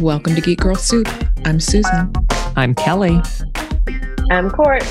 [0.00, 1.06] Welcome to Geek Girl Soup.
[1.44, 2.12] I'm Susan.
[2.56, 3.20] I'm Kelly.
[4.30, 4.82] I'm Cort.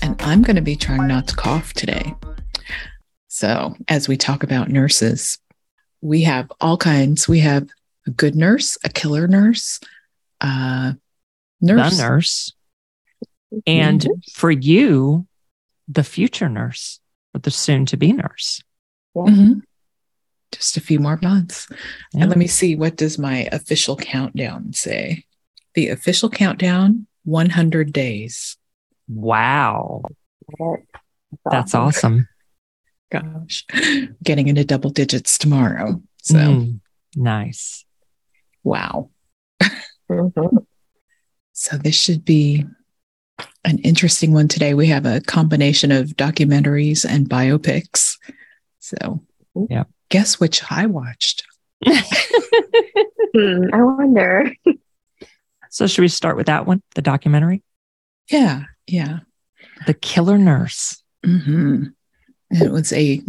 [0.00, 2.14] And I'm going to be trying not to cough today.
[3.26, 5.38] So, as we talk about nurses,
[6.00, 7.28] we have all kinds.
[7.28, 7.68] We have
[8.06, 9.80] a good nurse, a killer nurse,
[10.40, 10.92] uh,
[11.60, 11.96] nurse.
[11.96, 12.52] The nurse.
[13.66, 14.20] And mm-hmm.
[14.32, 15.26] for you,
[15.88, 17.00] the future nurse
[17.34, 18.62] or the soon to be nurse.
[19.14, 19.22] Yeah.
[19.22, 19.58] Mm-hmm.
[20.52, 21.68] Just a few more months.
[22.12, 22.22] Yeah.
[22.22, 25.24] And let me see, what does my official countdown say?
[25.74, 28.56] The official countdown 100 days.
[29.08, 30.02] Wow.
[31.50, 32.28] That's awesome.
[33.10, 33.64] Gosh,
[34.22, 36.02] getting into double digits tomorrow.
[36.22, 36.80] So mm,
[37.14, 37.84] nice.
[38.64, 39.10] Wow.
[40.10, 40.56] Mm-hmm.
[41.52, 42.64] So this should be
[43.64, 44.74] an interesting one today.
[44.74, 48.16] We have a combination of documentaries and biopics.
[48.78, 49.22] So,
[49.68, 49.84] yeah.
[50.08, 51.44] Guess which I watched?
[51.84, 54.52] hmm, I wonder.
[55.70, 57.62] so, should we start with that one, the documentary?
[58.30, 59.20] Yeah, yeah.
[59.86, 61.02] The Killer Nurse.
[61.24, 61.84] Mm-hmm.
[62.50, 63.22] It was a,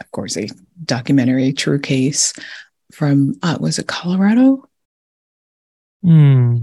[0.00, 0.48] of course, a
[0.84, 2.32] documentary, true case
[2.92, 4.68] from, uh, was it Colorado?
[6.02, 6.58] Hmm.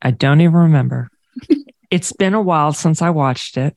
[0.00, 1.08] I don't even remember.
[1.90, 3.76] it's been a while since I watched it.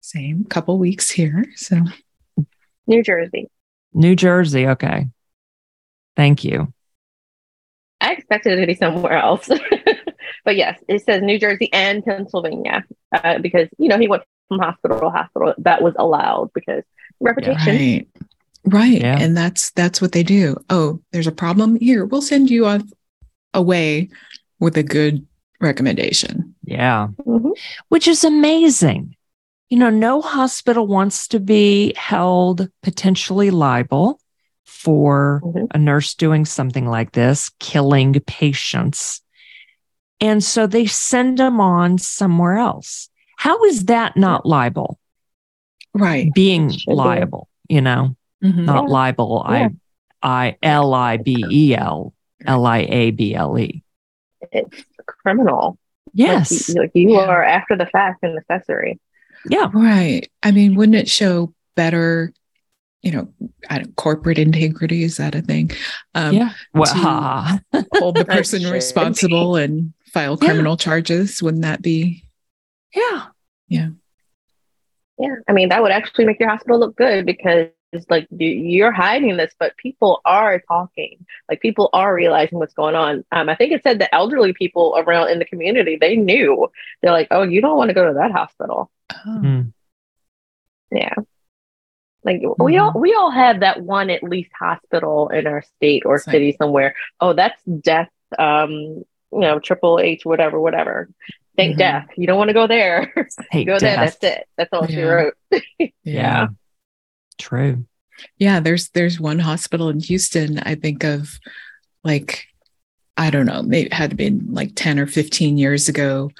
[0.00, 1.44] Same couple weeks here.
[1.56, 1.82] So,
[2.86, 3.50] New Jersey.
[3.92, 4.66] New Jersey.
[4.68, 5.06] Okay.
[6.16, 6.72] Thank you.
[8.00, 9.48] I expected it to be somewhere else.
[10.44, 14.58] but yes, it says New Jersey and Pennsylvania uh, because, you know, he went from
[14.58, 15.54] hospital to hospital.
[15.58, 16.82] That was allowed because
[17.20, 17.76] reputation.
[17.76, 18.08] Right.
[18.64, 19.00] Right.
[19.00, 19.18] Yeah.
[19.18, 20.56] And that's that's what they do.
[20.68, 22.04] Oh, there's a problem here.
[22.04, 22.82] We'll send you off
[23.54, 24.10] away
[24.58, 25.26] with a good
[25.60, 26.54] recommendation.
[26.64, 27.08] Yeah.
[27.26, 27.52] Mm-hmm.
[27.88, 29.16] Which is amazing.
[29.70, 34.20] You know, no hospital wants to be held potentially liable
[34.64, 35.64] for mm-hmm.
[35.70, 39.22] a nurse doing something like this, killing patients.
[40.20, 43.08] And so they send them on somewhere else.
[43.36, 44.98] How is that not liable?
[45.94, 46.32] Right.
[46.34, 48.64] Being liable, you know, mm-hmm.
[48.64, 48.90] not yeah.
[48.90, 49.46] libel.
[49.48, 49.68] Yeah.
[50.22, 52.12] I I L I B E L
[52.44, 53.82] L I A B L E.
[54.52, 55.78] It's criminal.
[56.12, 56.68] Yes.
[56.68, 57.26] Like, like you yeah.
[57.26, 59.00] are after the fact an accessory.
[59.48, 59.68] Yeah.
[59.72, 60.30] Right.
[60.42, 62.32] I mean, wouldn't it show better,
[63.02, 63.28] you know,
[63.96, 65.02] corporate integrity?
[65.02, 65.70] Is that a thing?
[66.14, 66.50] Um, yeah.
[66.74, 66.92] Well,
[67.94, 70.84] hold the person responsible and file criminal yeah.
[70.84, 71.42] charges.
[71.42, 72.24] Wouldn't that be?
[72.94, 73.26] Yeah.
[73.68, 73.88] Yeah.
[75.18, 75.36] Yeah.
[75.48, 79.36] I mean, that would actually make your hospital look good because it's like you're hiding
[79.36, 81.26] this, but people are talking.
[81.48, 83.24] Like people are realizing what's going on.
[83.32, 86.68] Um, I think it said the elderly people around in the community they knew.
[87.02, 88.90] They're like, "Oh, you don't want to go to that hospital."
[89.26, 89.40] Oh.
[89.42, 89.72] Mm.
[90.90, 91.14] Yeah,
[92.24, 92.62] like mm-hmm.
[92.62, 96.32] we all we all have that one at least hospital in our state or Same.
[96.32, 96.94] city somewhere.
[97.20, 98.10] Oh, that's death.
[98.38, 98.70] Um,
[99.32, 101.08] you know, triple H, whatever, whatever.
[101.56, 101.78] Thank mm-hmm.
[101.78, 102.06] death.
[102.16, 103.12] You don't want to go there.
[103.16, 103.28] go
[103.78, 103.80] death.
[103.80, 103.96] there.
[103.96, 104.48] That's it.
[104.56, 104.94] That's all yeah.
[104.94, 105.34] she wrote.
[105.78, 105.88] yeah.
[106.04, 106.46] yeah.
[107.38, 107.86] True.
[108.36, 110.58] Yeah, there's there's one hospital in Houston.
[110.58, 111.38] I think of
[112.04, 112.44] like
[113.16, 116.30] I don't know, maybe it had been like 10 or 15 years ago.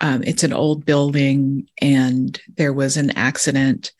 [0.00, 3.92] Um, it's an old building and there was an accident,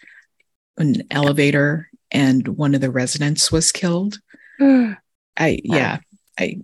[0.76, 4.18] an elevator, and one of the residents was killed.
[4.60, 5.98] I yeah,
[6.38, 6.62] I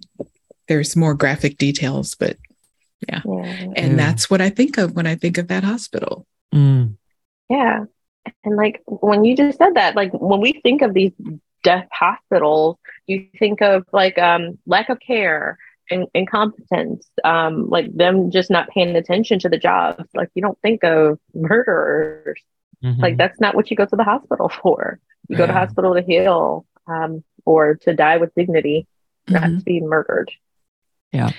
[0.68, 2.36] there's more graphic details, but
[3.08, 3.20] yeah.
[3.24, 3.72] yeah.
[3.76, 3.96] And mm.
[3.96, 6.26] that's what I think of when I think of that hospital.
[6.54, 6.96] Mm.
[7.50, 7.84] Yeah.
[8.44, 11.12] And like when you just said that, like when we think of these
[11.62, 15.58] death hospitals, you think of like um, lack of care
[15.92, 20.04] and incompetence, um, like them just not paying attention to the job.
[20.14, 22.40] Like you don't think of murderers.
[22.82, 23.00] Mm-hmm.
[23.00, 24.98] Like that's not what you go to the hospital for.
[25.28, 25.38] You yeah.
[25.38, 28.86] go to hospital to heal um, or to die with dignity,
[29.28, 29.34] mm-hmm.
[29.34, 30.30] not to be murdered.
[31.12, 31.30] Yeah.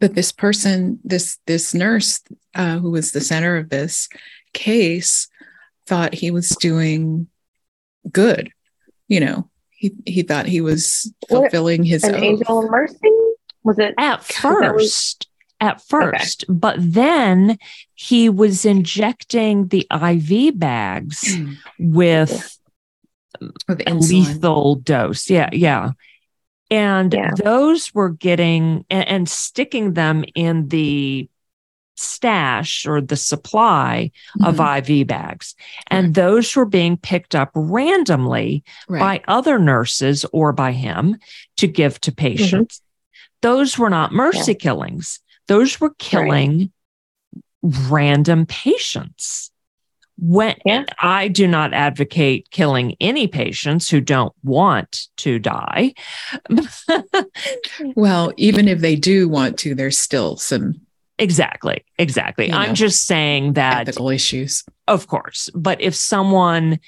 [0.00, 2.20] But this person, this this nurse
[2.54, 4.08] uh, who was the center of this
[4.52, 5.28] case,
[5.86, 7.28] thought he was doing
[8.10, 8.50] good.
[9.08, 12.22] You know, he he thought he was fulfilling his an oath.
[12.22, 12.98] angel of mercy.
[13.64, 15.28] Was it at first?
[15.60, 16.52] At first, okay.
[16.52, 17.56] but then
[17.94, 21.56] he was injecting the IV bags mm.
[21.78, 22.58] with,
[23.66, 25.30] with a lethal dose.
[25.30, 25.92] Yeah, yeah.
[26.70, 27.30] And yeah.
[27.42, 31.30] those were getting and, and sticking them in the
[31.96, 34.60] stash or the supply mm-hmm.
[34.60, 35.54] of IV bags.
[35.88, 36.14] And right.
[36.14, 39.00] those were being picked up randomly right.
[39.00, 41.16] by other nurses or by him
[41.58, 42.78] to give to patients.
[42.78, 42.83] Mm-hmm.
[43.42, 44.58] Those were not mercy yeah.
[44.58, 46.72] killings, those were killing
[47.62, 47.74] right.
[47.88, 49.50] random patients
[50.16, 50.84] when yeah.
[50.98, 55.94] I do not advocate killing any patients who don't want to die.
[57.96, 60.80] well, even if they do want to, there's still some
[61.18, 61.84] Exactly.
[61.98, 62.48] Exactly.
[62.48, 64.64] You I'm know, just saying that ethical issues.
[64.88, 65.48] Of course.
[65.54, 66.80] But if someone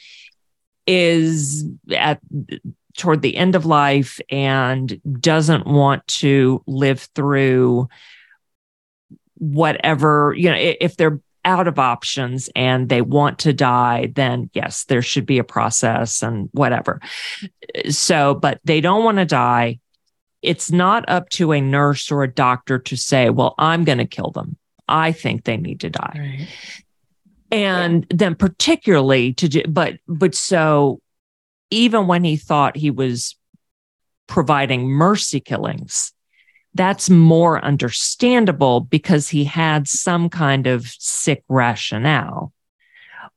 [0.87, 1.65] is
[1.95, 2.21] at
[2.97, 7.89] toward the end of life and doesn't want to live through
[9.35, 14.85] whatever, you know, if they're out of options and they want to die, then yes,
[14.85, 17.01] there should be a process and whatever.
[17.89, 19.79] So, but they don't want to die.
[20.43, 24.07] It's not up to a nurse or a doctor to say, well, I'm going to
[24.07, 24.57] kill them.
[24.89, 26.17] I think they need to die.
[26.19, 26.49] Right.
[27.53, 28.17] And yeah.
[28.17, 31.01] then particularly to do, but, but so
[31.71, 33.37] even when he thought he was
[34.27, 36.13] providing mercy killings,
[36.75, 42.53] that's more understandable because he had some kind of sick rationale.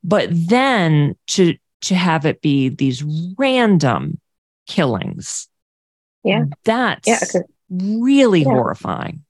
[0.03, 3.03] But then to to have it be these
[3.37, 4.19] random
[4.67, 5.47] killings,
[6.23, 8.49] yeah, that's yeah, really yeah.
[8.49, 9.23] horrifying.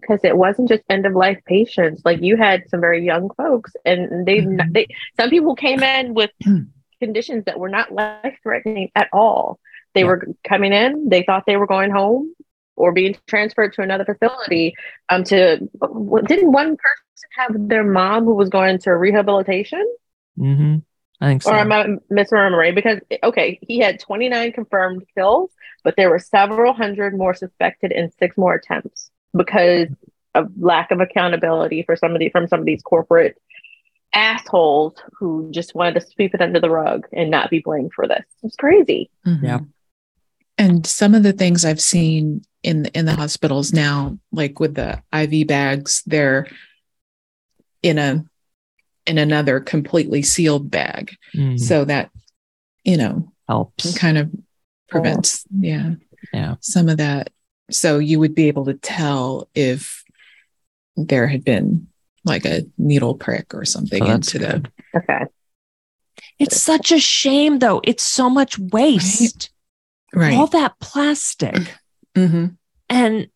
[0.00, 2.02] Because it wasn't just end of life patients.
[2.04, 4.72] Like you had some very young folks, and they, mm-hmm.
[4.72, 4.86] they
[5.18, 6.30] some people came in with
[7.00, 9.58] conditions that were not life threatening at all.
[9.94, 10.06] They yeah.
[10.06, 12.34] were coming in, they thought they were going home
[12.76, 14.74] or being transferred to another facility.
[15.08, 19.84] Um, to didn't one person have their mom who was going to rehabilitation?
[20.38, 20.76] Mm-hmm.
[21.20, 21.50] I think so.
[21.50, 22.74] Or am I misremembering?
[22.74, 25.50] Because okay, he had 29 confirmed kills,
[25.82, 29.88] but there were several hundred more suspected and six more attempts because
[30.34, 33.36] of lack of accountability for somebody from some of these corporate
[34.12, 38.06] assholes who just wanted to sweep it under the rug and not be blamed for
[38.08, 38.24] this.
[38.42, 39.10] It's crazy.
[39.26, 39.44] Mm-hmm.
[39.44, 39.60] Yeah.
[40.56, 45.02] And some of the things I've seen in in the hospitals now, like with the
[45.12, 46.48] IV bags, they're
[47.82, 48.24] in a
[49.06, 51.56] in another completely sealed bag, mm-hmm.
[51.56, 52.10] so that
[52.84, 54.30] you know helps kind of
[54.88, 55.92] prevents yeah
[56.32, 57.30] yeah some of that.
[57.70, 60.02] So you would be able to tell if
[60.96, 61.86] there had been
[62.24, 64.70] like a needle prick or something oh, into good.
[64.92, 65.24] the okay.
[66.38, 67.80] It's such a shame though.
[67.84, 69.50] It's so much waste.
[70.14, 70.34] Right.
[70.34, 71.74] All that plastic.
[72.14, 72.46] Mm-hmm.
[72.88, 73.28] And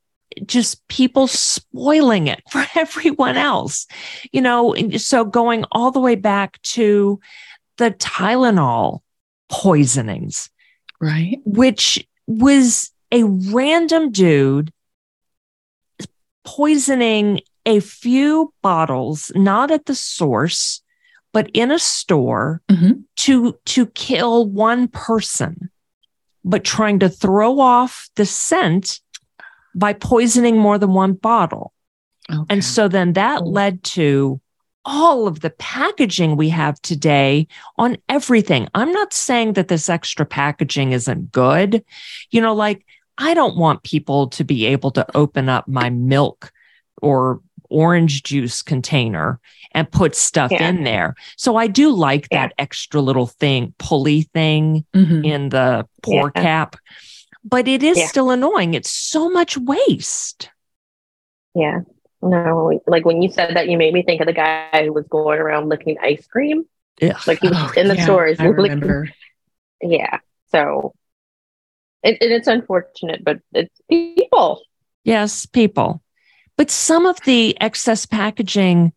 [0.46, 3.87] just people spoiling it for everyone else.
[4.32, 7.20] You know, so going all the way back to
[7.79, 9.00] the Tylenol
[9.49, 10.49] poisonings.
[11.00, 11.38] Right.
[11.44, 14.73] Which was a random dude
[16.44, 20.82] poisoning a few bottles, not at the source,
[21.32, 23.00] but in a store mm-hmm.
[23.17, 25.70] to, to kill one person,
[26.44, 29.00] but trying to throw off the scent
[29.75, 31.73] by poisoning more than one bottle.
[32.31, 32.43] Okay.
[32.50, 34.41] And so then that led to
[34.85, 37.47] all of the packaging we have today
[37.79, 38.69] on everything.
[38.75, 41.85] I'm not saying that this extra packaging isn't good.
[42.31, 42.85] You know, like
[43.19, 46.53] I don't want people to be able to open up my milk
[47.00, 47.41] or
[47.72, 49.40] orange juice container
[49.72, 50.69] and put stuff yeah.
[50.69, 51.14] in there.
[51.36, 52.46] So I do like yeah.
[52.46, 55.24] that extra little thing, pulley thing mm-hmm.
[55.24, 56.42] in the pour yeah.
[56.42, 56.76] cap,
[57.44, 58.74] but it is still annoying.
[58.74, 60.50] It's so much waste.
[61.54, 61.80] Yeah.
[62.22, 65.06] No, like when you said that, you made me think of the guy who was
[65.08, 66.64] going around licking ice cream.
[67.00, 67.19] Yeah.
[67.26, 68.38] Like he was oh, in the stores.
[68.38, 69.08] I remember.
[69.81, 70.19] Yeah.
[70.52, 70.94] So
[72.02, 74.62] it, it's unfortunate, but it's people.
[75.05, 76.02] Yes, people.
[76.62, 78.92] But some of the excess packaging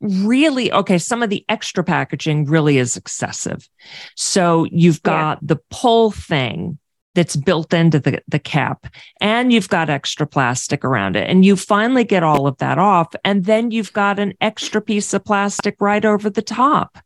[0.00, 3.68] really, okay, some of the extra packaging really is excessive.
[4.16, 5.54] So you've got yeah.
[5.54, 6.78] the pull thing
[7.14, 8.86] that's built into the, the cap
[9.20, 13.14] and you've got extra plastic around it and you finally get all of that off
[13.22, 16.96] and then you've got an extra piece of plastic right over the top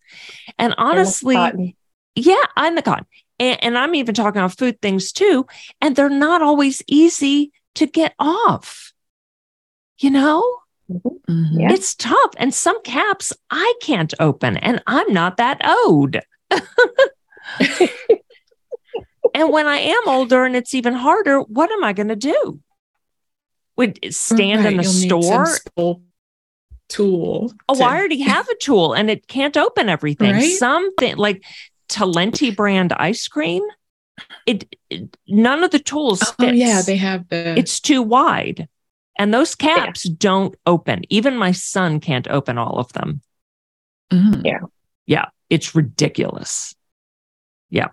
[0.61, 1.73] and honestly and
[2.15, 3.07] yeah i'm the cotton
[3.41, 5.45] and, and i'm even talking about food things too
[5.81, 8.92] and they're not always easy to get off
[10.03, 10.59] you know?
[10.91, 11.61] Mm-hmm.
[11.61, 11.73] Yeah.
[11.73, 12.33] It's tough.
[12.37, 16.17] And some caps I can't open, and I'm not that old.
[19.35, 22.61] and when I am older and it's even harder, what am I going to do?
[23.77, 24.73] Would stand right.
[24.73, 26.03] in the You'll store?
[26.93, 27.53] tool.
[27.69, 27.83] Oh, to...
[27.83, 30.33] I already have a tool and it can't open everything.
[30.33, 30.57] Right?
[30.57, 31.43] Something like
[31.89, 33.63] Talenti brand ice cream.
[34.47, 36.23] It, it, none of the tools.
[36.39, 37.59] Oh, yeah, they have the.
[37.59, 38.69] It's too wide.
[39.19, 40.15] And those caps yeah.
[40.19, 41.03] don't open.
[41.09, 43.21] Even my son can't open all of them.
[44.11, 44.43] Mm.
[44.45, 44.61] Yeah.
[45.07, 45.27] Yeah.
[45.51, 46.75] It's ridiculous.
[47.71, 47.89] Yeah.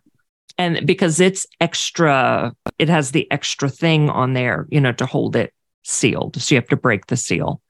[0.57, 5.35] And because it's extra, it has the extra thing on there, you know, to hold
[5.35, 6.41] it sealed.
[6.41, 7.61] So you have to break the seal.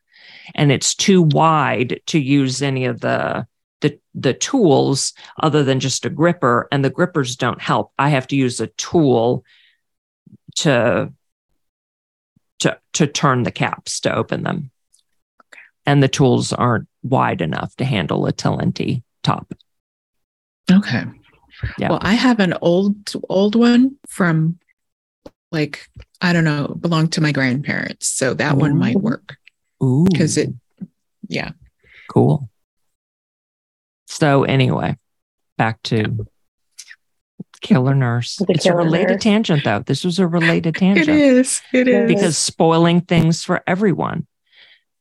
[0.56, 3.48] And it's too wide to use any of the
[4.16, 8.36] the tools other than just a gripper and the grippers don't help i have to
[8.36, 9.44] use a tool
[10.56, 11.12] to
[12.60, 14.72] to to turn the caps to open them
[15.44, 15.62] okay.
[15.86, 19.54] and the tools aren't wide enough to handle a Talenti top
[20.72, 21.04] okay
[21.78, 21.90] yeah.
[21.90, 22.96] well i have an old
[23.28, 24.60] old one from
[25.52, 25.88] like
[26.22, 28.60] i don't know belonged to my grandparents so that Ooh.
[28.60, 29.38] one might work
[29.84, 30.06] Ooh.
[30.10, 30.50] because it
[31.28, 31.52] yeah
[32.10, 32.50] cool
[34.10, 34.98] so anyway,
[35.58, 36.28] back to
[37.62, 38.38] killer nurse.
[38.38, 39.24] The it's killer a related nurse.
[39.24, 39.80] tangent though.
[39.80, 41.10] This was a related tangent.
[41.10, 41.62] it is.
[41.74, 42.08] It is.
[42.08, 44.28] Because spoiling things for everyone.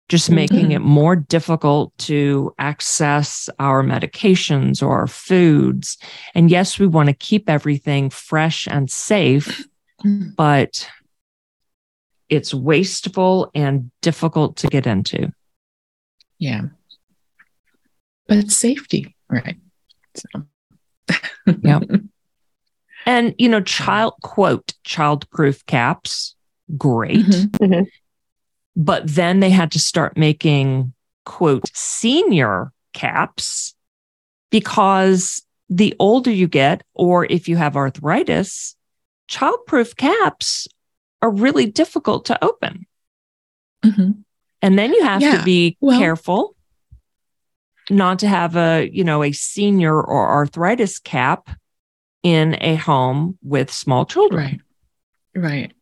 [0.08, 0.36] Just mm-hmm.
[0.36, 5.98] making it more difficult to access our medications or our foods.
[6.34, 9.66] And yes, we want to keep everything fresh and safe,
[10.02, 10.30] mm-hmm.
[10.36, 10.88] but
[12.30, 15.32] it's wasteful and difficult to get into.
[16.38, 16.62] Yeah
[18.28, 19.56] but it's safety, right?
[20.14, 20.44] So.
[21.62, 21.80] yeah.
[23.08, 26.36] And, you know, child, quote, childproof caps,
[26.76, 27.24] great.
[27.24, 27.64] Mm-hmm.
[27.64, 27.82] Mm-hmm.
[28.76, 30.92] But then they had to start making,
[31.24, 33.74] quote, senior caps
[34.50, 38.76] because the older you get, or if you have arthritis,
[39.26, 40.68] childproof caps
[41.22, 42.86] are really difficult to open.
[43.86, 44.20] Mm-hmm.
[44.60, 45.38] And then you have yeah.
[45.38, 46.56] to be well, careful
[47.88, 51.48] not to have a, you know, a senior or arthritis cap
[52.22, 54.62] in a home with small children.
[55.34, 55.42] Right.
[55.42, 55.72] Right.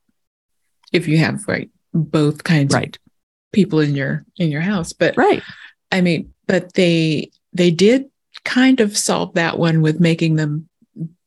[0.92, 2.96] If you have right both kinds right.
[2.96, 3.12] of
[3.52, 4.92] people in your in your house.
[4.92, 5.42] But right.
[5.90, 8.06] I mean, but they they did
[8.44, 10.68] kind of solve that one with making them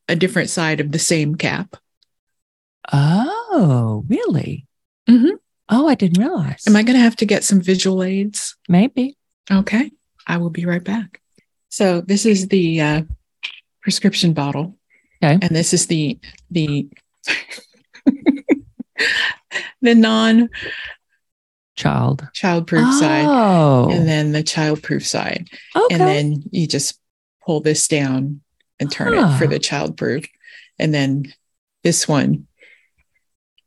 [0.08, 1.76] a different side of the same cap.
[2.92, 4.66] Oh, really?
[5.08, 5.36] Mm-hmm.
[5.68, 6.64] Oh, I didn't realize.
[6.66, 8.56] Am I going to have to get some visual aids?
[8.68, 9.16] Maybe.
[9.50, 9.92] Okay.
[10.26, 11.20] I will be right back.
[11.68, 13.02] So this is the uh,
[13.82, 14.76] prescription bottle.
[15.22, 15.38] Okay.
[15.40, 16.18] And this is the
[16.50, 16.88] the
[19.82, 20.48] the non
[21.76, 23.00] child childproof oh.
[23.00, 25.48] side and then the childproof side.
[25.76, 25.94] Okay.
[25.94, 26.98] And then you just
[27.44, 28.40] pull this down
[28.78, 29.32] and turn huh.
[29.34, 30.26] it for the childproof.
[30.78, 31.32] And then
[31.84, 32.46] this one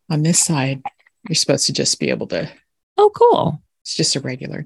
[0.10, 0.81] on this side,
[1.27, 2.51] you're supposed to just be able to.
[2.98, 3.62] Oh, cool.
[3.81, 4.65] It's just a regular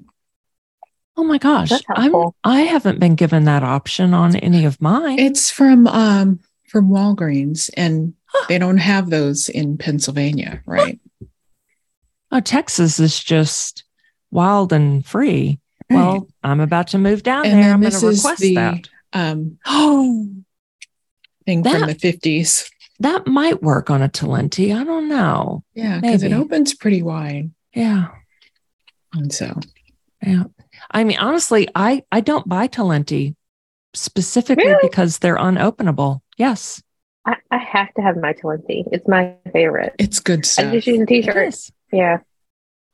[1.18, 1.72] Oh my gosh.
[1.90, 2.14] I'm,
[2.44, 5.18] I haven't been given that option on any of mine.
[5.18, 6.38] It's from um
[6.68, 8.14] from Walgreens and
[8.48, 11.00] they don't have those in Pennsylvania, right?
[12.30, 13.84] Oh, Texas is just
[14.30, 15.60] wild and free.
[15.90, 15.96] Right.
[15.96, 17.72] Well, I'm about to move down and there.
[17.72, 18.88] I'm going to request the, that.
[19.12, 20.28] Um, oh,
[21.46, 22.70] thing that, from the 50s.
[23.00, 24.76] That might work on a Talenti.
[24.76, 25.64] I don't know.
[25.74, 27.50] Yeah, because it opens pretty wide.
[27.72, 28.08] Yeah.
[29.14, 29.58] And so,
[30.22, 30.44] yeah.
[30.90, 33.36] I mean, honestly, I I don't buy Talenti
[33.94, 34.88] specifically really?
[34.88, 36.20] because they're unopenable.
[36.38, 36.82] Yes.
[37.26, 38.84] I, I, have to have my Talenti.
[38.90, 39.94] It's my favorite.
[39.98, 40.66] It's good stuff.
[40.66, 41.54] I just use a t-shirt.
[41.92, 42.18] Yeah.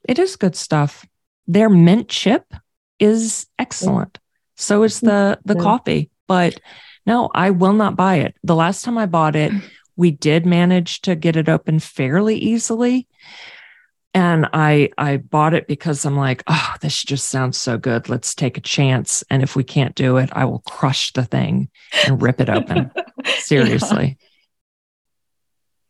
[0.08, 1.06] It is good stuff.
[1.46, 2.52] Their mint chip
[2.98, 4.18] is excellent.
[4.56, 5.62] So is the the mm-hmm.
[5.62, 6.10] coffee.
[6.26, 6.58] But
[7.06, 8.34] no, I will not buy it.
[8.42, 9.52] The last time I bought it,
[9.96, 13.06] we did manage to get it open fairly easily
[14.14, 18.35] and i i bought it because i'm like oh this just sounds so good let's
[18.35, 21.68] take a chance and if we can't do it i will crush the thing
[22.06, 22.90] and rip it open
[23.38, 24.16] seriously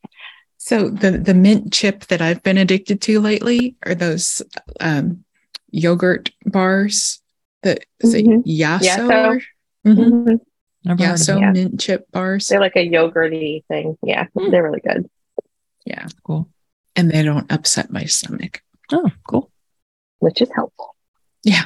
[0.02, 0.10] yeah.
[0.56, 4.42] so the the mint chip that i've been addicted to lately are those
[4.80, 5.24] um,
[5.70, 7.20] yogurt bars
[7.62, 8.40] that mm-hmm.
[8.48, 9.42] yasso, yasso.
[9.86, 10.28] Mm-hmm.
[10.30, 11.02] Mm-hmm.
[11.02, 11.50] yasso yeah.
[11.52, 14.50] mint chip bars they're like a yogurty thing yeah mm.
[14.50, 15.10] they're really good
[15.84, 16.48] yeah cool
[16.96, 18.62] and they don't upset my stomach.
[18.92, 19.50] Oh, cool.
[20.18, 20.94] Which is helpful.
[21.42, 21.64] Yeah.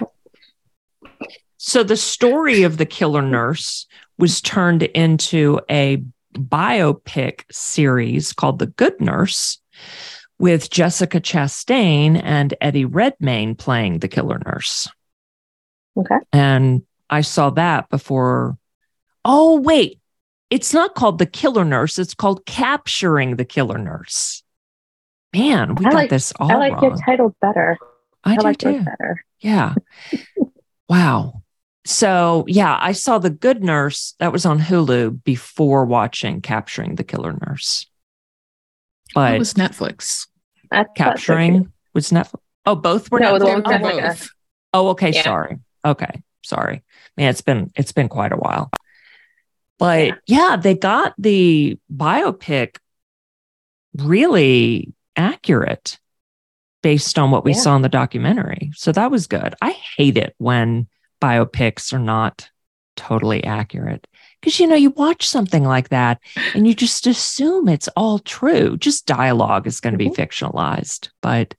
[1.56, 3.86] So the story of the killer nurse
[4.18, 6.02] was turned into a
[6.34, 9.58] biopic series called The Good Nurse
[10.38, 14.88] with Jessica Chastain and Eddie Redmayne playing the killer nurse.
[15.96, 16.18] Okay.
[16.32, 18.56] And I saw that before.
[19.24, 20.00] Oh, wait.
[20.50, 24.42] It's not called The Killer Nurse, it's called Capturing the Killer Nurse.
[25.34, 26.84] Man, we I got like, this all I like wrong.
[26.84, 27.78] your title better.
[28.24, 28.82] I, I do like too.
[28.82, 29.24] better.
[29.40, 29.74] Yeah.
[30.88, 31.42] wow.
[31.84, 37.04] So yeah, I saw The Good Nurse that was on Hulu before watching Capturing the
[37.04, 37.86] Killer Nurse.
[39.14, 40.26] But it was Netflix.
[40.70, 42.40] That's Capturing was Netflix.
[42.66, 43.62] Oh, both were no, Netflix.
[43.64, 44.30] Oh, both.
[44.74, 45.12] oh, okay.
[45.12, 45.22] Yeah.
[45.22, 45.58] Sorry.
[45.84, 46.22] Okay.
[46.42, 46.82] Sorry.
[47.16, 48.70] Man, it's been it's been quite a while.
[49.78, 52.76] But yeah, yeah they got the biopic
[53.96, 55.98] really accurate
[56.82, 57.58] based on what we yeah.
[57.58, 58.70] saw in the documentary.
[58.74, 59.54] So that was good.
[59.60, 60.86] I hate it when
[61.20, 62.48] biopics are not
[62.96, 64.06] totally accurate.
[64.40, 66.20] Because, you know, you watch something like that
[66.54, 68.76] and you just assume it's all true.
[68.76, 70.14] Just dialogue is going to mm-hmm.
[70.14, 71.08] be fictionalized.
[71.20, 71.54] But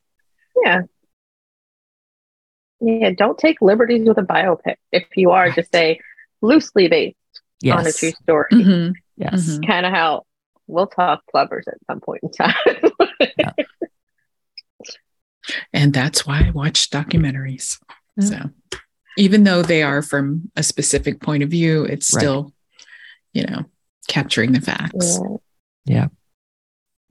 [0.63, 0.81] yeah.
[2.79, 3.11] Yeah.
[3.11, 4.75] Don't take liberties with a biopic.
[4.93, 5.55] If you are, right.
[5.55, 5.99] just say
[6.41, 7.17] loosely based
[7.61, 7.77] yes.
[7.77, 8.49] on a true story.
[8.53, 8.91] Mm-hmm.
[9.17, 9.49] Yes.
[9.49, 9.69] Mm-hmm.
[9.69, 10.23] Kind of how
[10.69, 12.55] we'll talk clovers at some point in time.
[13.37, 13.51] yeah.
[15.73, 17.79] And that's why I watch documentaries.
[18.19, 18.23] Mm.
[18.23, 18.49] So
[19.17, 22.53] even though they are from a specific point of view, it's still, right.
[23.33, 23.65] you know,
[24.07, 25.19] capturing the facts.
[25.85, 25.95] Yeah.
[25.95, 26.07] yeah.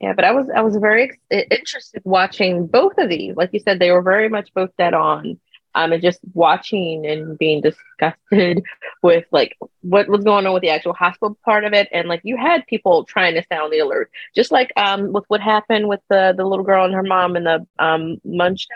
[0.00, 3.34] Yeah, but I was I was very interested watching both of these.
[3.34, 5.40] Like you said, they were very much both dead on.
[5.74, 8.62] Um, and just watching and being disgusted
[9.02, 12.20] with like what was going on with the actual hospital part of it, and like
[12.24, 16.00] you had people trying to sound the alert, just like um with what happened with
[16.08, 18.66] the the little girl and her mom and the um munch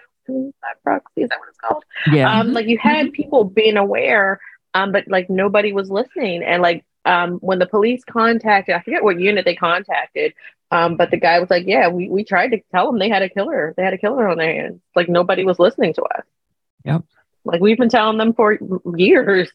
[0.82, 1.22] proxy.
[1.22, 1.84] Is that what it's called?
[2.12, 2.38] Yeah.
[2.38, 3.12] Um, like you had mm-hmm.
[3.12, 4.40] people being aware,
[4.74, 6.42] um, but like nobody was listening.
[6.42, 10.34] And like um, when the police contacted, I forget what unit they contacted,
[10.70, 13.22] um, but the guy was like, "Yeah, we we tried to tell them they had
[13.22, 13.74] a killer.
[13.76, 14.80] They had a killer on their hands.
[14.94, 16.24] Like nobody was listening to us.
[16.84, 17.04] Yep.
[17.44, 18.58] Like we've been telling them for
[18.96, 19.50] years.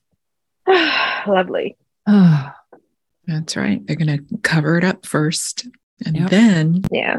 [0.68, 1.78] Lovely.
[2.06, 3.86] That's right.
[3.86, 5.68] They're going to cover it up first,
[6.06, 6.30] and yep.
[6.30, 7.18] then yeah,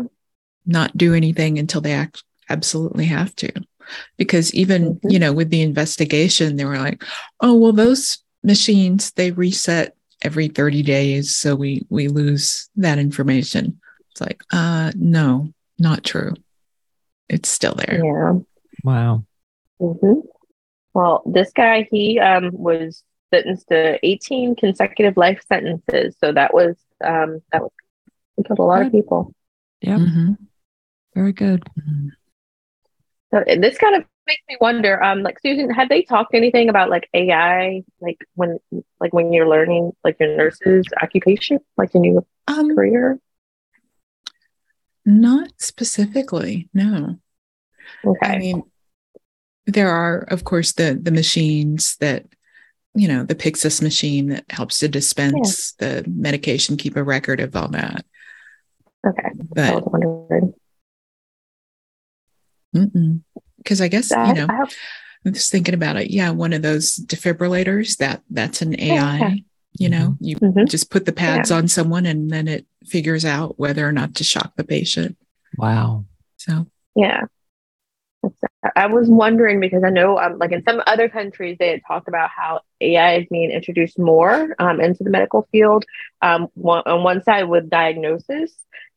[0.66, 3.50] not do anything until they act absolutely have to
[4.16, 5.10] because even mm-hmm.
[5.10, 7.02] you know with the investigation they were like
[7.40, 13.80] oh well those machines they reset every 30 days so we we lose that information
[14.10, 16.32] it's like uh no not true
[17.28, 18.32] it's still there yeah
[18.84, 19.24] wow
[19.80, 20.20] mm-hmm.
[20.94, 26.76] well this guy he um was sentenced to 18 consecutive life sentences so that was
[27.04, 27.70] um that was
[28.47, 29.35] killed a lot of people
[29.80, 30.32] yeah mm-hmm.
[31.14, 31.62] very good.
[33.30, 36.88] So this kind of makes me wonder, um, like Susan, have they talked anything about
[36.88, 38.58] like AI, like when,
[39.00, 43.19] like when you're learning, like your nurse's occupation, like in your um, career?
[45.04, 47.19] Not specifically, no.
[48.04, 48.26] Okay.
[48.26, 48.62] I mean,
[49.69, 52.26] there are, of course, the the machines that,
[52.95, 56.00] you know, the Pyxis machine that helps to dispense yeah.
[56.00, 58.04] the medication, keep a record of all that.
[59.07, 59.28] Okay.
[59.54, 59.85] But
[63.59, 64.47] because I guess that, you know,
[65.26, 66.11] I'm just thinking about it.
[66.11, 69.19] Yeah, one of those defibrillators that that's an AI.
[69.19, 69.35] Yeah.
[69.75, 70.65] You know, you mm-hmm.
[70.65, 71.59] just put the pads yeah.
[71.59, 75.17] on someone and then it figures out whether or not to shock the patient.
[75.57, 76.07] Wow.
[76.37, 77.25] So yeah.
[78.76, 82.08] I was wondering because I know, um, like in some other countries, they had talked
[82.08, 85.84] about how AI is being introduced more um, into the medical field.
[86.23, 88.52] Um, one, on one side with diagnosis,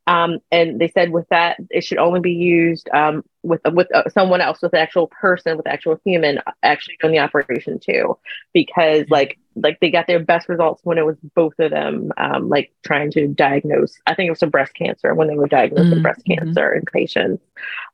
[0.07, 4.09] um, and they said with that, it should only be used um, with with uh,
[4.09, 8.17] someone else, with an actual person, with actual human actually doing the operation too,
[8.53, 9.13] because mm-hmm.
[9.13, 12.71] like like they got their best results when it was both of them um, like
[12.83, 13.97] trying to diagnose.
[14.07, 16.01] I think it was a breast cancer when they were diagnosing mm-hmm.
[16.01, 17.43] breast cancer in patients,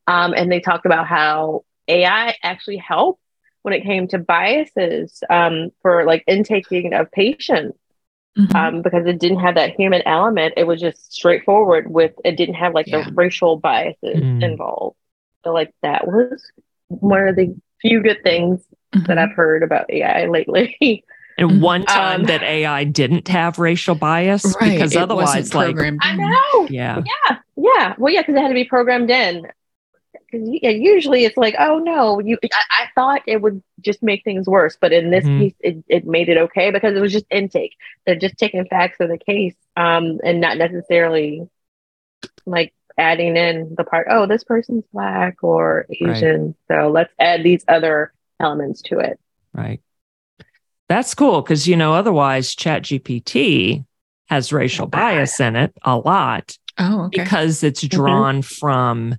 [0.08, 3.22] um, and they talked about how AI actually helped
[3.63, 7.78] when it came to biases um, for like intaking of patients
[8.38, 8.56] Mm-hmm.
[8.56, 10.54] Um, because it didn't have that human element.
[10.58, 13.04] It was just straightforward with it didn't have like yeah.
[13.04, 14.43] the racial biases mm.
[14.43, 14.96] involved.
[15.43, 16.46] So like that was
[16.88, 19.06] one of the few good things mm-hmm.
[19.08, 20.76] that I've heard about AI lately.
[21.38, 26.15] And one time um, that AI didn't have racial bias right, because otherwise, like I
[26.15, 27.95] know, yeah, yeah, yeah.
[27.97, 29.47] Well, yeah, because it had to be programmed in
[30.30, 32.38] because usually it's like, oh no, you.
[32.43, 35.39] I, I, thought it would just make things worse, but in this mm-hmm.
[35.39, 37.76] case, it, it made it okay because it was just intake.
[38.06, 41.47] They're just taking facts of the case, um, and not necessarily
[42.45, 44.08] like adding in the part.
[44.10, 46.84] Oh, this person's black or Asian, right.
[46.84, 49.19] so let's add these other elements to it.
[49.54, 49.82] Right.
[50.89, 53.86] That's cool because you know otherwise, Chat GPT
[54.30, 56.58] has racial bias in it a lot.
[56.80, 57.23] Oh, okay.
[57.23, 57.95] because it's mm-hmm.
[57.95, 58.41] drawn mm-hmm.
[58.41, 59.15] from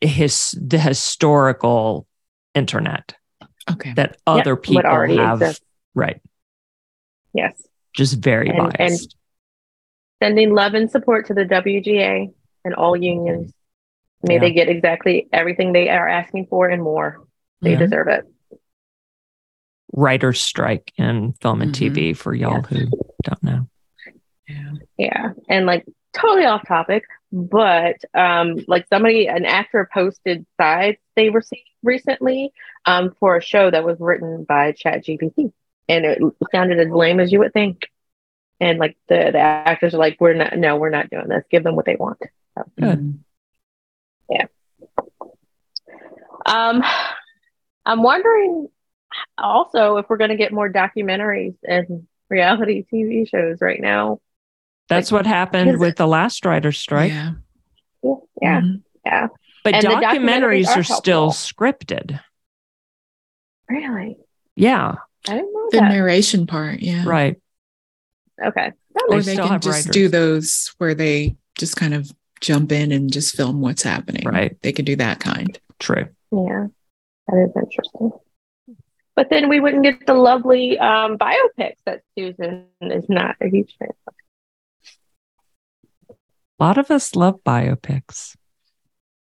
[0.00, 2.06] his the historical
[2.54, 3.14] internet
[3.70, 5.64] okay that other yep, people have exists.
[5.94, 6.20] right
[7.32, 7.60] yes
[7.94, 9.14] just very and, biased and
[10.22, 12.32] sending love and support to the wga
[12.64, 13.52] and all unions
[14.22, 14.40] may yeah.
[14.40, 17.24] they get exactly everything they are asking for and more
[17.62, 17.78] they yeah.
[17.78, 18.24] deserve it
[19.92, 21.94] writers strike in film and mm-hmm.
[21.94, 22.86] tv for y'all who
[23.22, 23.68] don't know
[24.48, 30.98] yeah yeah and like totally off topic but um, like somebody, an actor posted sides
[31.16, 32.52] they received recently
[32.84, 35.52] um, for a show that was written by Chat GPT,
[35.88, 36.22] and it
[36.52, 37.90] sounded as lame as you would think.
[38.58, 41.44] And like the the actors are like, "We're not, no, we're not doing this.
[41.50, 42.18] Give them what they want."
[42.56, 43.22] So, Good.
[44.30, 44.46] Yeah.
[46.46, 46.82] Um,
[47.84, 48.68] I'm wondering
[49.38, 54.20] also, if we're going to get more documentaries and reality TV shows right now,
[54.88, 57.10] that's like, what happened with the last writer's strike.
[57.10, 57.32] Yeah.
[58.40, 58.60] Yeah.
[58.60, 58.76] Mm-hmm.
[59.04, 59.28] Yeah.
[59.64, 62.20] But documentaries, documentaries, are, are still scripted.
[63.68, 64.18] Really?
[64.54, 64.94] Yeah.
[65.28, 65.88] I didn't know the that.
[65.88, 66.80] narration part.
[66.80, 67.04] Yeah.
[67.04, 67.40] Right.
[68.44, 68.72] Okay.
[69.08, 69.92] Or they can just writers.
[69.92, 74.22] do those where they just kind of jump in and just film what's happening.
[74.24, 74.56] Right.
[74.62, 75.58] They can do that kind.
[75.78, 76.08] True.
[76.30, 76.66] Yeah.
[77.26, 78.12] That is interesting.
[79.16, 83.74] But then we wouldn't get the lovely um, biopics that Susan is not a huge
[83.78, 84.14] fan of.
[86.58, 88.36] A lot of us love biopics.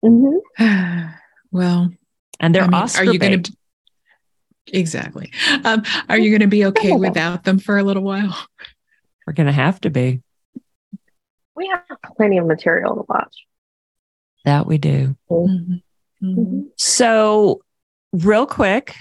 [0.03, 1.07] Mm-hmm.
[1.51, 1.91] well,
[2.39, 3.01] and they're I mean, Oscar.
[3.01, 3.53] Are you going to?
[4.67, 5.31] Exactly.
[5.65, 8.37] Um, are you going to be okay without them for a little while?
[9.27, 10.21] We're going to have to be.
[11.55, 11.83] We have
[12.15, 13.35] plenty of material to watch.
[14.45, 15.15] That we do.
[15.29, 15.75] Mm-hmm.
[16.25, 16.61] Mm-hmm.
[16.77, 17.61] So,
[18.13, 18.95] real quick,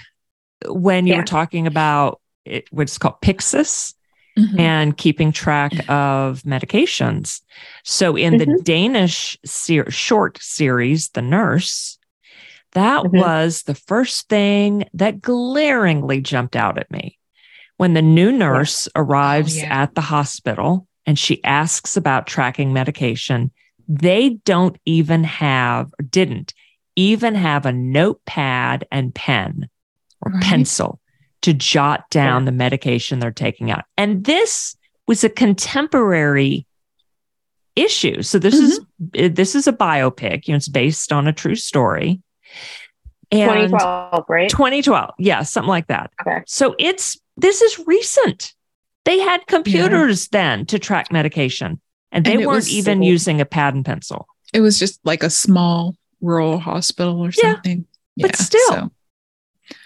[0.67, 1.19] when you yeah.
[1.19, 3.93] were talking about it, what's called Pyxis
[4.39, 4.59] Mm-hmm.
[4.61, 7.41] and keeping track of medications.
[7.83, 8.53] So, in mm-hmm.
[8.53, 11.97] the Danish ser- short series, The Nurse,
[12.71, 13.17] that mm-hmm.
[13.17, 17.17] was the first thing that glaringly jumped out at me.
[17.75, 19.01] When the new nurse yeah.
[19.01, 19.81] arrives oh, yeah.
[19.83, 23.51] at the hospital and she asks about tracking medication,
[23.87, 26.53] they don't even have, or didn't
[26.95, 29.69] even have a notepad and pen
[30.25, 30.43] right.
[30.43, 30.99] pencil
[31.41, 33.85] to jot down the medication they're taking out.
[33.97, 34.75] And this
[35.07, 36.65] was a contemporary
[37.75, 38.21] issue.
[38.21, 39.09] So this mm-hmm.
[39.13, 42.21] is this is a biopic, you know, it's based on a true story.
[43.31, 44.49] And 2012, right?
[44.49, 45.11] 2012.
[45.17, 46.11] Yeah, something like that.
[46.21, 46.43] Okay.
[46.47, 48.53] So it's this is recent.
[49.05, 50.39] They had computers yeah.
[50.39, 51.81] then to track medication
[52.11, 54.27] and they and weren't even so, using a pad and pencil.
[54.53, 57.85] It was just like a small rural hospital or something.
[58.15, 58.67] Yeah, but still.
[58.67, 58.91] So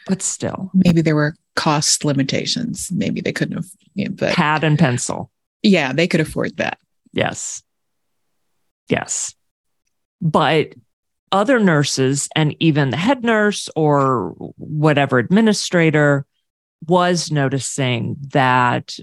[0.07, 0.71] but still.
[0.73, 2.91] Maybe there were cost limitations.
[2.91, 5.31] Maybe they couldn't have, you know, but pad and pencil.
[5.63, 6.77] Yeah, they could afford that.
[7.11, 7.63] Yes.
[8.87, 9.33] Yes.
[10.21, 10.73] But
[11.31, 16.25] other nurses and even the head nurse or whatever administrator
[16.87, 18.97] was noticing that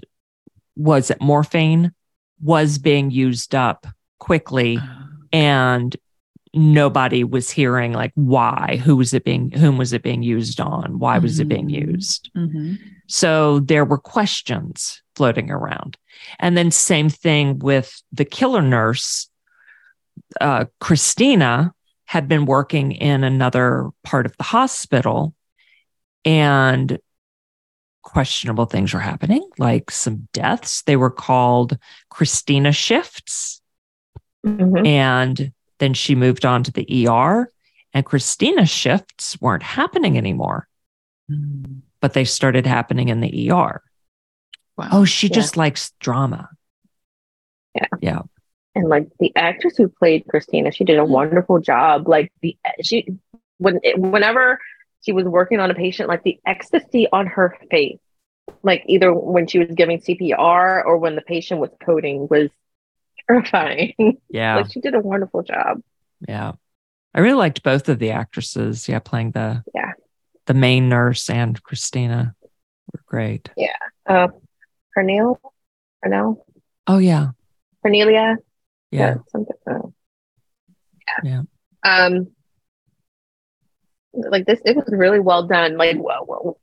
[0.75, 1.91] was it morphine
[2.41, 3.85] was being used up
[4.19, 5.95] quickly uh, and
[6.53, 10.99] nobody was hearing like why who was it being whom was it being used on
[10.99, 11.41] why was mm-hmm.
[11.41, 11.91] it being mm-hmm.
[11.91, 12.75] used mm-hmm.
[13.07, 15.97] so there were questions floating around
[16.39, 19.29] and then same thing with the killer nurse
[20.41, 21.73] uh, christina
[22.05, 25.33] had been working in another part of the hospital
[26.23, 26.99] and
[28.03, 33.59] questionable things were happening like some deaths they were called christina shifts
[34.45, 34.85] mm-hmm.
[34.85, 35.51] and
[35.83, 37.51] then she moved on to the ER,
[37.93, 40.65] and Christina's shifts weren't happening anymore,
[41.29, 41.81] mm.
[41.99, 43.83] but they started happening in the ER.
[44.77, 44.89] Wow.
[44.93, 45.35] Oh, she yeah.
[45.35, 46.49] just likes drama.
[47.75, 47.87] Yeah.
[48.01, 48.21] Yeah.
[48.75, 52.07] And like the actress who played Christina, she did a wonderful job.
[52.07, 53.07] Like the she
[53.57, 54.59] when whenever
[55.01, 57.99] she was working on a patient, like the ecstasy on her face,
[58.63, 62.49] like either when she was giving CPR or when the patient was coding was
[63.27, 64.17] terrifying.
[64.29, 64.57] Yeah.
[64.57, 65.81] like she did a wonderful job.
[66.27, 66.53] Yeah.
[67.13, 68.87] I really liked both of the actresses.
[68.89, 69.91] Yeah, playing the yeah
[70.45, 72.35] the main nurse and Christina
[72.91, 73.49] were great.
[73.55, 73.69] Yeah.
[74.07, 74.27] Uh
[74.97, 75.37] Pernille?
[76.03, 76.37] Pernille?
[76.87, 77.29] Oh yeah.
[77.81, 78.37] Cornelia?
[78.91, 78.99] Yeah.
[78.99, 79.55] yeah something.
[79.69, 79.87] Uh,
[81.23, 81.43] yeah.
[81.85, 82.07] yeah.
[82.07, 82.27] Um
[84.13, 85.77] like this it was really well done.
[85.77, 86.59] Like well, well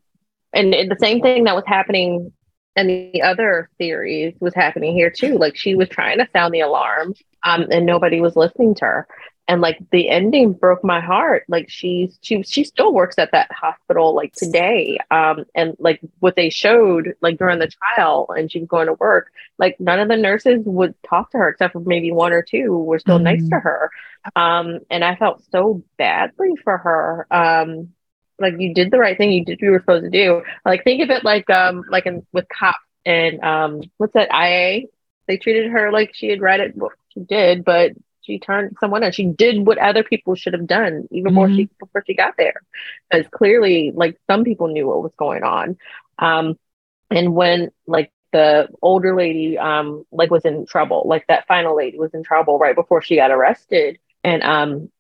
[0.53, 2.33] and, and the same thing that was happening
[2.77, 5.39] and the other theories was happening here too.
[5.39, 9.09] Like she was trying to sound the alarm, um, and nobody was listening to her.
[9.49, 11.43] And like the ending broke my heart.
[11.49, 14.99] Like she's she she still works at that hospital like today.
[15.11, 18.95] Um, and like what they showed like during the trial, and she was going to
[18.95, 19.33] work.
[19.59, 22.77] Like none of the nurses would talk to her except for maybe one or two
[22.77, 23.25] were still mm-hmm.
[23.25, 23.91] nice to her.
[24.37, 27.27] Um, and I felt so badly for her.
[27.31, 27.89] Um,
[28.41, 29.33] like you did the right thing.
[29.33, 30.43] You did what you were supposed to do.
[30.65, 34.87] Like think of it like um like in with cops and um what's that IA?
[35.29, 36.77] They treated her like she had read it.
[36.77, 40.67] Well, she did, but she turned someone and she did what other people should have
[40.67, 41.57] done even more mm-hmm.
[41.57, 42.61] she before she got there.
[43.11, 45.77] Because clearly, like some people knew what was going on.
[46.19, 46.59] Um,
[47.11, 51.99] and when like the older lady um like was in trouble, like that final lady
[51.99, 53.99] was in trouble right before she got arrested.
[54.23, 54.91] And um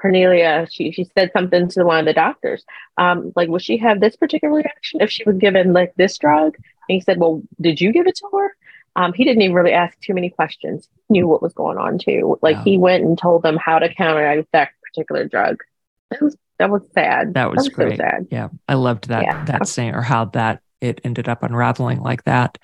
[0.00, 2.64] Cornelia, she she said something to one of the doctors.
[2.98, 6.54] Um, like, would she have this particular reaction if she was given like this drug?
[6.56, 8.56] And he said, Well, did you give it to her?
[8.94, 10.88] Um, he didn't even really ask too many questions.
[11.08, 12.38] He knew what was going on too.
[12.42, 15.62] Like he went and told them how to counteract that particular drug.
[16.10, 17.34] It was That was sad.
[17.34, 17.98] That was, that was great.
[17.98, 18.28] So sad.
[18.30, 19.44] Yeah, I loved that yeah.
[19.46, 22.58] that scene or how that it ended up unraveling like that.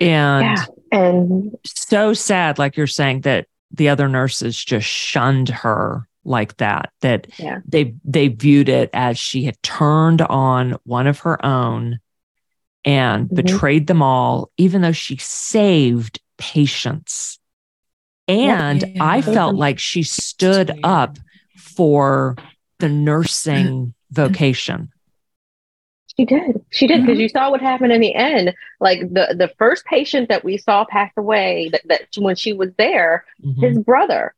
[0.00, 0.64] And yeah.
[0.90, 6.92] and so sad, like you're saying, that the other nurses just shunned her like that.
[7.00, 7.60] That yeah.
[7.66, 12.00] they they viewed it as she had turned on one of her own
[12.84, 13.34] and mm-hmm.
[13.34, 17.38] betrayed them all, even though she saved patients.
[18.28, 19.04] And yeah.
[19.04, 21.18] I felt like she stood up
[21.56, 22.36] for
[22.78, 24.90] the nursing vocation.
[26.16, 26.60] She did.
[26.70, 28.54] She did because you saw what happened in the end.
[28.78, 32.70] Like the the first patient that we saw pass away, that, that when she was
[32.76, 33.60] there, mm-hmm.
[33.60, 34.34] his brother,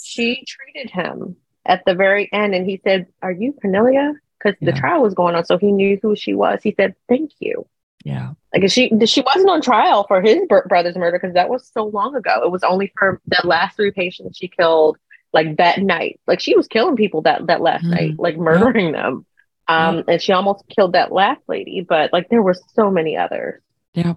[0.00, 4.70] she treated him at the very end, and he said, "Are you Cornelia?" Because yeah.
[4.70, 6.60] the trial was going on, so he knew who she was.
[6.62, 7.66] He said, "Thank you."
[8.04, 8.32] Yeah.
[8.54, 12.16] Like she she wasn't on trial for his brother's murder because that was so long
[12.16, 12.42] ago.
[12.44, 14.96] It was only for the last three patients she killed
[15.32, 16.20] like that night.
[16.26, 17.90] Like she was killing people that that last mm-hmm.
[17.90, 19.02] night, like murdering yeah.
[19.02, 19.26] them.
[19.68, 20.02] Um, yeah.
[20.08, 23.62] and she almost killed that last lady, but like there were so many others.
[23.94, 24.14] Yeah.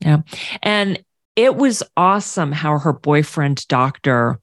[0.00, 0.22] Yeah.
[0.62, 1.02] And
[1.36, 4.40] it was awesome how her boyfriend doctor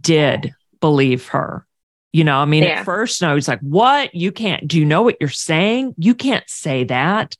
[0.00, 1.66] did believe her.
[2.12, 2.80] You know, I mean, yeah.
[2.80, 4.14] at first, I was like, what?
[4.14, 5.94] You can't, do you know what you're saying?
[5.98, 7.36] You can't say that.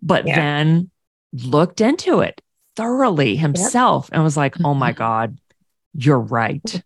[0.00, 0.36] But yeah.
[0.36, 0.90] then
[1.32, 2.40] looked into it
[2.76, 4.14] thoroughly himself yep.
[4.14, 4.98] and was like, oh my mm-hmm.
[4.98, 5.38] God,
[5.94, 6.82] you're right.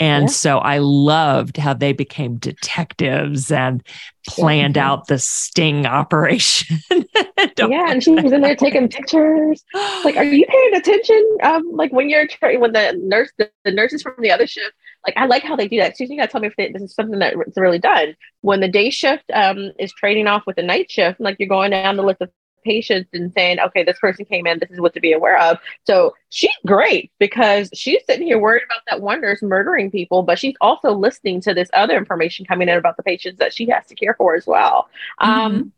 [0.00, 0.32] And yeah.
[0.32, 3.82] so I loved how they became detectives and
[4.28, 4.86] planned mm-hmm.
[4.86, 6.78] out the sting operation.
[6.90, 9.64] yeah, and she was in there taking pictures.
[10.04, 11.38] Like, are you paying attention?
[11.42, 14.72] Um, like when you're tra- when the nurse, the, the, nurses from the other shift,
[15.06, 15.96] like I like how they do that.
[15.96, 18.14] Susan, you gotta tell me if they, this is something that's really done.
[18.42, 21.72] When the day shift um is trading off with the night shift, like you're going
[21.72, 22.30] down the list of
[22.64, 25.58] patients and saying, okay, this person came in, this is what to be aware of.
[25.86, 30.38] So she's great because she's sitting here worried about that one nurse murdering people, but
[30.38, 33.86] she's also listening to this other information coming in about the patients that she has
[33.86, 34.88] to care for as well.
[35.18, 35.56] Um, mm-hmm.
[35.56, 35.72] Um,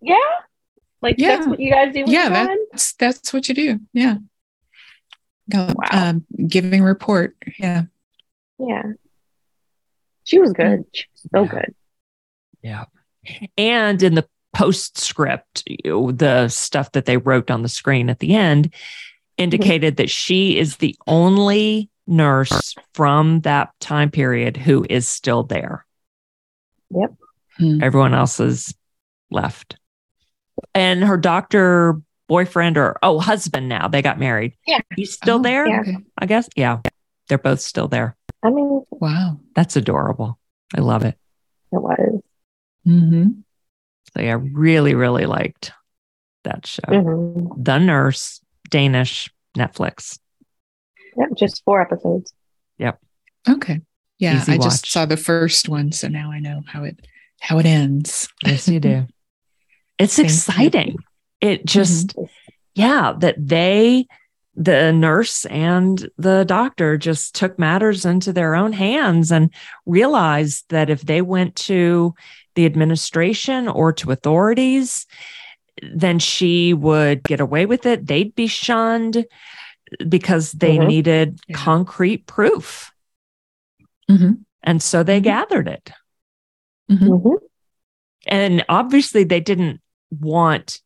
[0.00, 0.16] yeah.
[1.02, 1.36] Like yeah.
[1.36, 2.04] that's what you guys do.
[2.06, 3.80] yeah, that's that's what you do.
[3.92, 4.16] Yeah.
[5.52, 5.74] Wow.
[5.90, 7.36] Um, giving report.
[7.58, 7.82] Yeah.
[8.58, 8.82] Yeah.
[10.24, 10.84] She was good.
[10.92, 11.50] She was so yeah.
[11.50, 11.74] good.
[12.62, 12.84] Yeah.
[13.58, 18.72] And in the postscript, the stuff that they wrote on the screen at the end,
[19.36, 25.84] indicated that she is the only nurse from that time period who is still there.
[26.90, 27.14] Yep.
[27.56, 27.82] Hmm.
[27.82, 28.74] Everyone else is
[29.30, 29.76] left.
[30.74, 34.54] And her doctor boyfriend or oh husband now they got married.
[34.66, 34.80] Yeah.
[34.96, 35.66] He's still oh, there?
[35.66, 35.98] Yeah.
[36.18, 36.48] I guess.
[36.56, 36.80] Yeah.
[37.28, 38.16] They're both still there.
[38.42, 39.40] I mean wow.
[39.54, 40.38] That's adorable.
[40.76, 41.18] I love it.
[41.72, 42.22] It was.
[42.86, 43.40] Mm-hmm.
[44.16, 45.72] So I really, really liked
[46.44, 46.82] that show.
[46.88, 47.62] Mm-hmm.
[47.62, 50.18] The Nurse, Danish, Netflix.
[51.16, 52.32] Yep, just four episodes.
[52.78, 52.98] Yep.
[53.48, 53.80] Okay.
[54.18, 54.64] Yeah, Easy I watch.
[54.64, 57.06] just saw the first one, so now I know how it
[57.40, 58.28] how it ends.
[58.44, 59.06] Yes, you do.
[59.96, 60.96] It's Thank exciting.
[61.40, 61.50] You.
[61.50, 62.24] It just, mm-hmm.
[62.74, 64.08] yeah, that they,
[64.56, 69.54] the nurse and the doctor just took matters into their own hands and
[69.86, 72.12] realized that if they went to
[72.54, 75.06] the administration or to authorities,
[75.92, 78.06] then she would get away with it.
[78.06, 79.26] They'd be shunned
[80.08, 80.88] because they mm-hmm.
[80.88, 81.56] needed yeah.
[81.56, 82.92] concrete proof.
[84.10, 84.32] Mm-hmm.
[84.62, 85.24] And so they mm-hmm.
[85.24, 85.90] gathered it.
[86.90, 87.08] Mm-hmm.
[87.08, 87.44] Mm-hmm.
[88.26, 90.80] And obviously, they didn't want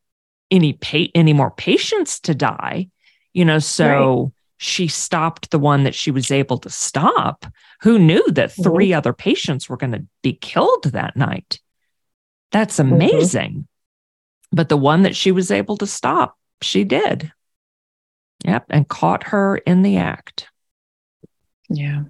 [0.51, 2.89] any pa- any more patients to die,
[3.33, 3.59] you know.
[3.59, 4.33] So right.
[4.59, 7.47] She stopped the one that she was able to stop.
[7.83, 8.63] Who knew that mm-hmm.
[8.63, 11.61] 3 other patients were going to be killed that night?
[12.53, 12.93] That's mm-hmm.
[12.93, 13.51] amazing.
[13.51, 14.57] Mm-hmm.
[14.57, 17.33] But the one that she was able to stop, she did.
[18.45, 18.67] Yep.
[18.71, 20.49] And caught her in the act.
[21.69, 22.05] Yeah.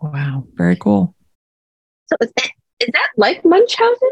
[0.00, 0.46] Wow.
[0.54, 1.14] Very cool.
[2.06, 4.10] So is that, is that like Munchausen?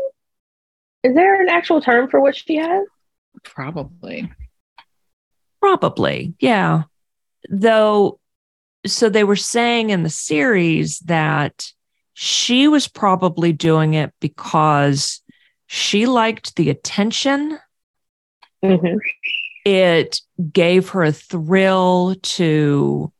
[1.04, 2.84] Is there an actual term for what she has?
[3.44, 4.30] Probably.
[5.60, 6.34] Probably.
[6.40, 6.82] Yeah.
[7.50, 8.20] Though,
[8.86, 11.72] so they were saying in the series that
[12.14, 15.20] she was probably doing it because
[15.66, 17.58] she liked the attention.
[18.64, 18.96] Mm-hmm.
[19.64, 20.20] It
[20.52, 23.12] gave her a thrill to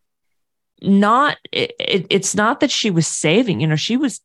[0.81, 4.21] not, it, it, it's not that she was saving, you know, she was,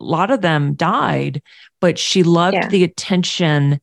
[0.00, 1.42] a lot of them died,
[1.80, 2.68] but she loved yeah.
[2.68, 3.80] the attention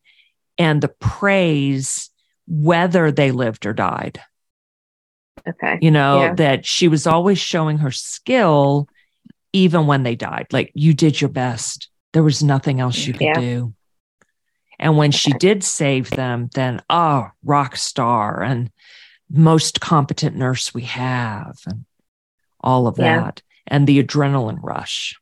[0.57, 2.09] and the praise,
[2.47, 4.19] whether they lived or died.
[5.47, 5.79] Okay.
[5.81, 6.33] You know, yeah.
[6.35, 8.87] that she was always showing her skill
[9.53, 10.47] even when they died.
[10.51, 11.89] Like, you did your best.
[12.13, 13.39] There was nothing else you could yeah.
[13.39, 13.73] do.
[14.79, 18.71] And when she did save them, then, oh, rock star and
[19.29, 21.85] most competent nurse we have, and
[22.61, 25.19] all of that, and the adrenaline rush.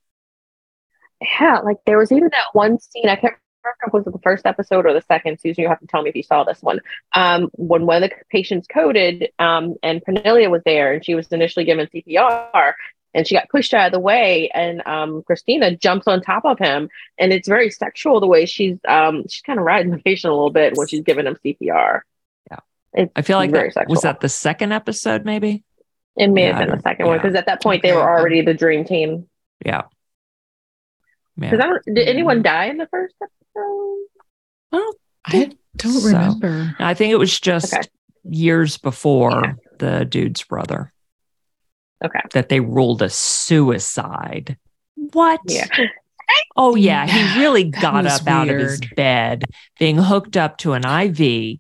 [1.20, 3.10] Yeah, like there was even that one scene.
[3.10, 3.47] I can't remember if it
[3.92, 5.40] was it the first episode or the second.
[5.40, 6.80] Susan, you have to tell me if you saw this one.
[7.14, 11.28] Um, when one of the patients coded, um, and Pernille was there, and she was
[11.28, 12.74] initially given CPR,
[13.14, 16.60] and she got pushed out of the way and um, Cristina jumps on top of
[16.60, 20.32] him and it's very sexual the way she's um, she's kind of riding the patient
[20.32, 22.02] a little bit when she's giving him CPR.
[22.52, 22.60] Yeah.
[22.94, 23.92] It's I feel like that, sexual.
[23.94, 25.64] was that the second episode maybe?
[26.16, 27.12] It may yeah, have been the second yeah.
[27.12, 29.28] one because at that point they were already the dream team.
[29.66, 29.84] Yeah.
[31.38, 33.37] Because I don't did anyone die in the first episode?
[34.72, 34.94] Well,
[35.26, 36.08] I don't so.
[36.08, 36.76] remember.
[36.80, 37.88] I think it was just okay.
[38.24, 39.54] years before yeah.
[39.80, 40.94] the dude's brother.
[42.04, 42.20] Okay.
[42.34, 44.58] That they ruled a suicide.
[44.96, 45.42] What?
[45.46, 45.68] Yeah.
[46.56, 48.28] Oh yeah, he really got up weird.
[48.28, 49.46] out of his bed,
[49.80, 51.60] being hooked up to an IV,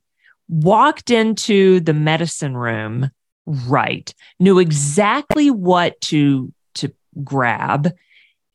[0.49, 3.11] walked into the medicine room,
[3.45, 7.93] right, knew exactly what to to grab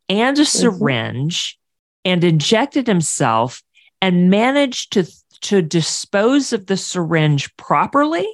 [0.08, 0.44] and a mm-hmm.
[0.44, 1.58] syringe.
[2.04, 3.62] And injected himself
[4.00, 5.04] and managed to
[5.42, 8.26] to dispose of the syringe properly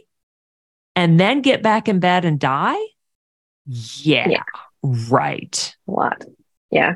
[0.95, 2.79] and then get back in bed and die?
[3.67, 4.29] Yeah.
[4.29, 4.43] yeah.
[4.83, 5.75] Right.
[5.89, 6.25] A lot.
[6.71, 6.95] Yeah.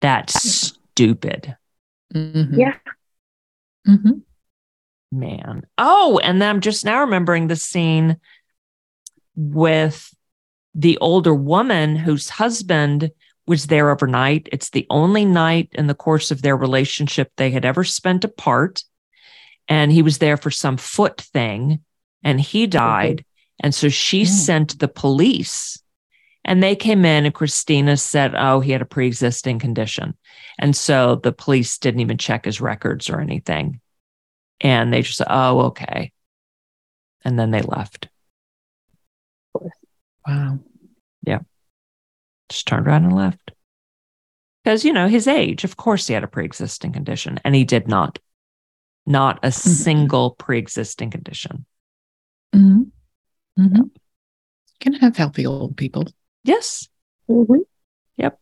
[0.00, 1.56] That's stupid.
[2.14, 2.60] Mm-hmm.
[2.60, 2.74] Yeah.
[3.86, 4.18] Mm-hmm.
[5.10, 5.62] Man.
[5.78, 8.18] Oh, and then I'm just now remembering the scene
[9.34, 10.14] with
[10.74, 13.10] the older woman whose husband
[13.48, 14.48] was there overnight.
[14.52, 18.84] It's the only night in the course of their relationship they had ever spent apart.
[19.68, 21.80] And he was there for some foot thing
[22.22, 23.24] and he died.
[23.60, 24.26] And so she mm.
[24.26, 25.82] sent the police
[26.44, 30.16] and they came in and Christina said, oh, he had a pre existing condition.
[30.58, 33.80] And so the police didn't even check his records or anything.
[34.60, 36.12] And they just said, oh, okay.
[37.24, 38.08] And then they left.
[40.26, 40.58] Wow.
[41.26, 41.40] Yeah.
[42.48, 43.52] Just turned around and left.
[44.64, 47.64] Because, you know, his age, of course, he had a pre existing condition and he
[47.64, 48.18] did not.
[49.06, 49.70] Not a mm-hmm.
[49.70, 51.64] single pre existing condition.
[52.54, 53.62] Mm-hmm.
[53.62, 53.82] Mm-hmm.
[54.80, 56.06] Can have healthy old people.
[56.44, 56.88] Yes.
[57.28, 57.62] Mm-hmm.
[58.18, 58.38] Yep.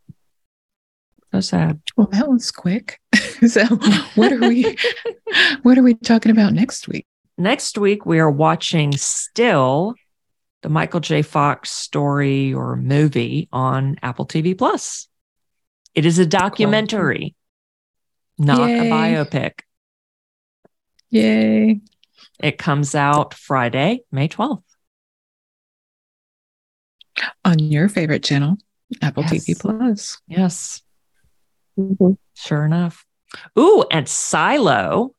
[1.32, 1.80] So sad.
[1.96, 3.00] Well, that was quick.
[3.46, 3.64] so,
[4.14, 4.76] what are we?
[5.62, 7.06] what are we talking about next week?
[7.38, 9.94] Next week we are watching still
[10.62, 11.22] the Michael J.
[11.22, 15.08] Fox story or movie on Apple TV Plus.
[15.94, 17.34] It is a documentary,
[18.38, 18.46] cool.
[18.46, 18.78] not Yay.
[18.78, 19.60] a biopic.
[21.10, 21.80] Yay!
[22.40, 24.62] It comes out Friday, May twelfth
[27.44, 28.56] on your favorite channel,
[29.02, 29.32] Apple yes.
[29.32, 30.18] TV Plus.
[30.28, 30.82] Yes.
[31.78, 32.12] Mm-hmm.
[32.34, 33.04] Sure enough.
[33.58, 35.14] Ooh, and Silo,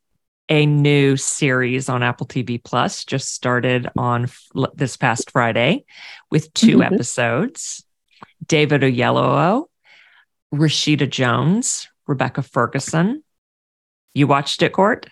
[0.50, 5.86] a new series on Apple TV Plus, just started on f- this past Friday
[6.32, 6.94] with 2 mm-hmm.
[6.94, 7.84] episodes.
[8.46, 9.66] David Oyelowo,
[10.54, 13.24] Rashida Jones, Rebecca Ferguson.
[14.14, 15.08] You watched it, Cort?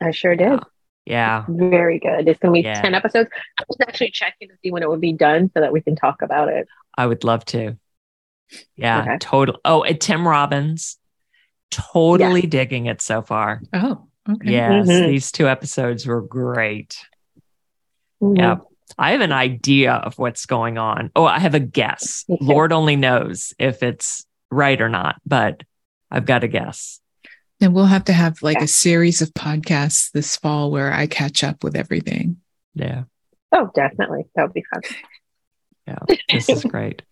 [0.00, 0.60] I sure did.
[1.04, 1.44] Yeah.
[1.48, 2.28] Very good.
[2.28, 2.80] It's going to be yeah.
[2.80, 3.28] 10 episodes.
[3.58, 5.96] I was actually checking to see when it would be done so that we can
[5.96, 6.68] talk about it.
[6.96, 7.76] I would love to.
[8.76, 9.18] Yeah, okay.
[9.18, 9.58] total.
[9.64, 10.98] Oh, and Tim Robbins,
[11.70, 13.62] totally digging it so far.
[13.72, 14.50] Oh, okay.
[14.50, 15.08] Yes, mm-hmm.
[15.08, 16.98] these two episodes were great.
[18.22, 18.36] Mm-hmm.
[18.36, 18.56] Yeah.
[18.98, 21.10] I have an idea of what's going on.
[21.16, 22.24] Oh, I have a guess.
[22.28, 25.62] Lord only knows if it's right or not, but
[26.10, 27.00] I've got a guess.
[27.60, 28.64] And we'll have to have like yeah.
[28.64, 32.36] a series of podcasts this fall where I catch up with everything.
[32.74, 33.04] Yeah.
[33.50, 34.26] Oh, definitely.
[34.34, 34.82] That would be fun.
[35.86, 37.02] Yeah, this is great.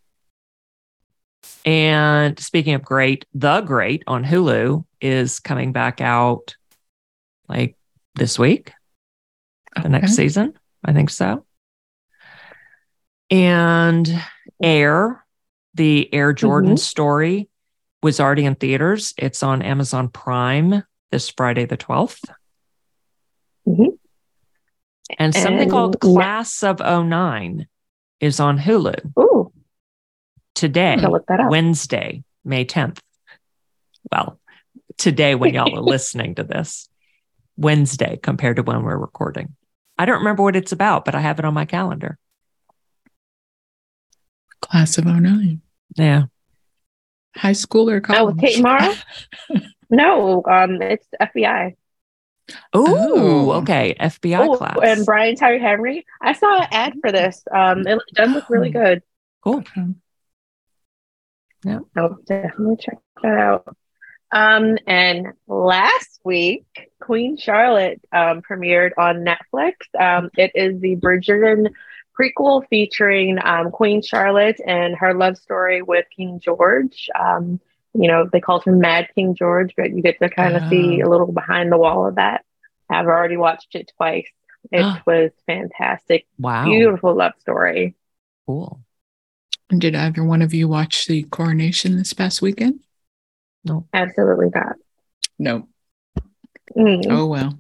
[1.65, 6.57] And speaking of great, The Great on Hulu is coming back out
[7.51, 7.77] like
[8.15, 8.73] this week,
[9.77, 9.83] okay.
[9.83, 10.55] the next season.
[10.85, 11.45] I think so.
[13.31, 14.23] And
[14.63, 15.25] Air,
[15.75, 16.77] the Air Jordan mm-hmm.
[16.77, 17.49] story,
[18.03, 19.13] was already in theaters.
[19.19, 22.31] It's on Amazon Prime this Friday, the 12th.
[23.69, 23.95] Mm-hmm.
[25.19, 27.67] And something and, called Class of 09
[28.21, 29.19] is on Hulu.
[29.19, 29.53] Ooh.
[30.55, 30.97] Today,
[31.49, 32.99] Wednesday, May 10th.
[34.11, 34.39] Well,
[34.99, 36.89] today when y'all are listening to this,
[37.61, 39.55] Wednesday compared to when we're recording.
[39.99, 42.19] I don't remember what it's about, but I have it on my calendar.
[44.63, 45.61] Class of 09.
[45.97, 46.25] Yeah.
[47.37, 48.21] High school or college?
[48.21, 48.95] Oh, with Kate Mara?
[49.91, 51.77] no, um, it's FBI.
[52.75, 53.95] Ooh, oh, okay.
[54.01, 54.79] FBI Ooh, class.
[54.83, 56.07] And Brian Tyree Henry.
[56.21, 57.45] I saw an ad for this.
[57.55, 58.73] Um, it does look really oh.
[58.73, 59.03] good.
[59.43, 59.65] Cool.
[61.65, 61.81] Yeah.
[61.97, 63.77] I'll definitely check that out.
[64.33, 69.75] Um, and last week, Queen Charlotte um, premiered on Netflix.
[69.99, 71.69] Um, it is the Bridgerton
[72.19, 77.09] prequel featuring um, Queen Charlotte and her love story with King George.
[77.19, 77.61] Um,
[77.95, 81.01] you know, they called him Mad King George, but you get to kind of see
[81.01, 82.45] a little behind the wall of that.
[82.89, 84.31] I've already watched it twice.
[84.71, 86.27] It was fantastic.
[86.39, 86.67] Wow.
[86.67, 87.97] Beautiful love story.
[88.47, 88.81] Cool.
[89.77, 92.81] Did either one of you watch the coronation this past weekend?
[93.65, 93.87] No.
[93.93, 94.77] Absolutely not.
[95.39, 95.69] No.
[96.77, 97.07] Mm.
[97.11, 97.59] Oh well.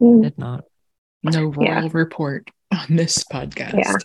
[0.00, 0.22] Mm.
[0.22, 0.64] Did not.
[1.22, 1.88] No royal Yeah.
[1.92, 4.04] report on this podcast.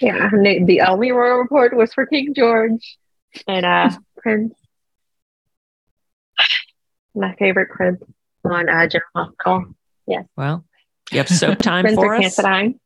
[0.00, 2.98] Yeah, and the, the only royal report was for King George
[3.46, 4.54] and uh Prince.
[7.14, 8.02] My favorite prince
[8.44, 9.74] on uh, General Hospital.
[10.06, 10.24] Yes.
[10.36, 10.64] Well,
[11.10, 12.24] you have soap time Prince for us?
[12.36, 12.78] Cassadine.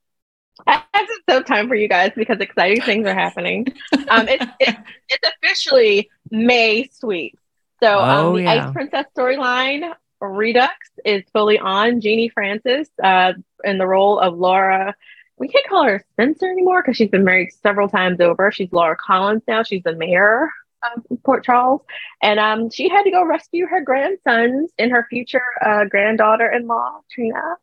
[0.66, 3.66] I have so time for you guys because exciting things are happening.
[4.09, 4.78] Um, it's, it's
[5.09, 7.38] it's officially May sweet.
[7.82, 8.66] So um, Oh, the yeah.
[8.68, 10.72] Ice Princess storyline Redux
[11.04, 12.00] is fully on.
[12.00, 14.94] Genie Francis uh, in the role of Laura.
[15.38, 18.50] We can't call her Spencer anymore because she's been married several times over.
[18.50, 19.62] She's Laura Collins now.
[19.62, 20.50] She's the mayor
[20.82, 21.82] of Port Charles,
[22.22, 27.56] and um, she had to go rescue her grandsons and her future uh, granddaughter-in-law Trina.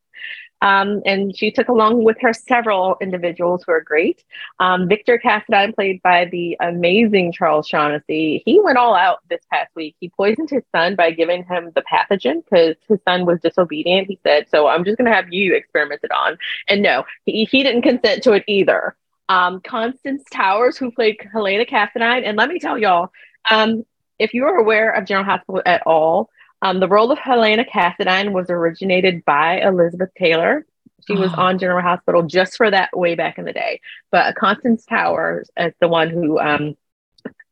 [0.64, 4.24] Um, and she took along with her several individuals who are great.
[4.60, 9.76] Um, Victor Cassadine, played by the amazing Charles Shaughnessy, he went all out this past
[9.76, 9.98] week.
[10.00, 14.08] He poisoned his son by giving him the pathogen because his son was disobedient.
[14.08, 16.38] He said, So I'm just going to have you experimented on.
[16.70, 18.96] And no, he, he didn't consent to it either.
[19.28, 23.12] Um, Constance Towers, who played Helena Cassadine, and let me tell y'all,
[23.52, 23.84] um,
[24.18, 26.30] if you are aware of General Hospital at all,
[26.64, 30.66] um, the role of Helena Cassadine was originated by Elizabeth Taylor.
[31.06, 31.42] She was Oh.
[31.42, 33.82] on General Hospital just for that way back in the day.
[34.12, 36.76] But Constance Towers is the one who um,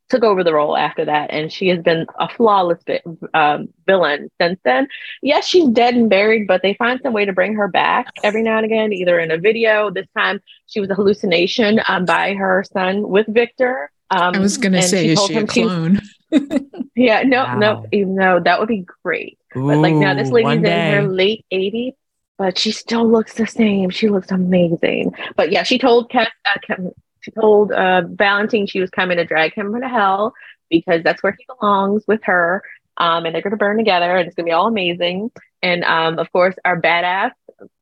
[0.08, 3.02] took over the role after that, and she has been a flawless vi-
[3.34, 4.88] um, villain since then.
[5.22, 8.42] Yes, she's dead and buried, but they find some way to bring her back every
[8.42, 9.90] now and again, either in a video.
[9.90, 13.90] This time, she was a hallucination um, by her son with Victor.
[14.14, 16.00] Um, I was going to and say, is told she a him she clone?
[16.94, 17.86] yeah, no, no, Wow.
[17.92, 19.38] even though that would be great.
[19.54, 21.94] But like now, this lady's in her late 80s,
[22.38, 23.90] but she still looks the same.
[23.90, 25.14] She looks amazing.
[25.36, 26.80] But yeah, she told Kat, uh, Kat-
[27.20, 30.34] she told uh, Valentine she was coming to drag him to hell
[30.70, 32.62] because that's where he belongs with her.
[32.96, 35.30] Um, and they're going to burn together, and it's going to be all amazing.
[35.62, 37.30] And um, of course, our badass,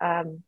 [0.01, 0.43] um,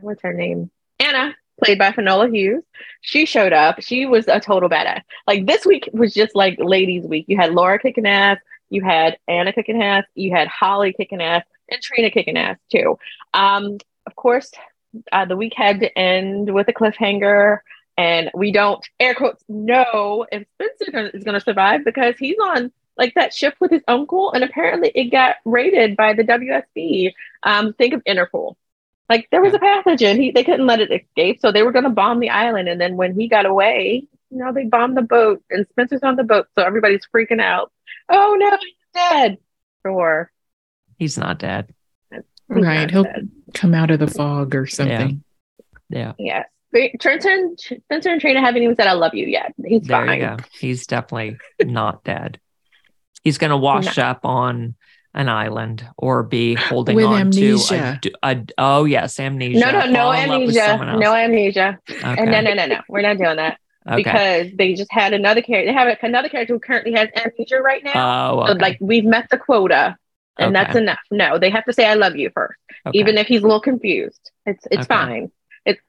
[0.00, 0.70] what's her name?
[0.98, 2.64] Anna, played by Finola Hughes.
[3.00, 3.80] She showed up.
[3.80, 5.02] She was a total badass.
[5.26, 7.26] Like this week was just like ladies' week.
[7.28, 8.38] You had Laura kicking ass,
[8.68, 12.98] you had Anna kicking ass, you had Holly kicking ass, and Trina kicking ass too.
[13.34, 14.50] Um, of course,
[15.12, 17.58] uh, the week had to end with a cliffhanger,
[17.96, 22.72] and we don't air quotes know if Spencer is going to survive because he's on
[22.96, 27.12] like that ship with his uncle, and apparently it got raided by the WSB.
[27.42, 28.56] Um, think of Interpol.
[29.08, 31.84] Like there was a pathogen, he they couldn't let it escape, so they were going
[31.84, 32.68] to bomb the island.
[32.68, 36.16] And then when he got away, you know, they bombed the boat, and Spencer's on
[36.16, 37.70] the boat, so everybody's freaking out.
[38.08, 39.38] Oh no, he's dead.
[39.84, 40.32] Sure,
[40.98, 41.72] He's not dead.
[42.12, 42.80] he's right.
[42.80, 43.30] not He'll dead.
[43.54, 45.22] come out of the fog or something.
[45.88, 46.14] Yeah.
[46.18, 46.48] Yes.
[46.72, 47.00] Great.
[47.00, 49.54] Spencer and, Spencer and Trina haven't even said "I love you" yet.
[49.64, 50.20] He's There fine.
[50.20, 50.36] you go.
[50.58, 52.40] He's definitely not dead.
[53.22, 54.74] He's going to wash up on
[55.16, 57.98] an island or be holding With on amnesia.
[58.02, 59.58] to a, a, oh yes, amnesia.
[59.58, 60.98] No, no, no Fall in love with amnesia.
[60.98, 61.78] No amnesia.
[61.90, 62.04] Okay.
[62.18, 62.80] And no, no, no, no.
[62.88, 63.58] We're not doing that
[63.88, 63.96] okay.
[63.96, 65.72] because they just had another character.
[65.72, 68.42] They have another character who currently has amnesia right now.
[68.42, 69.96] oh, So, like we've met the quota,
[70.38, 70.98] and that's enough.
[71.10, 72.98] No, they have to say "I love you" first, Okay.
[72.98, 74.30] even if he's a little confused.
[74.44, 74.86] It's it's Okay.
[74.86, 75.30] fine.
[75.64, 75.80] It's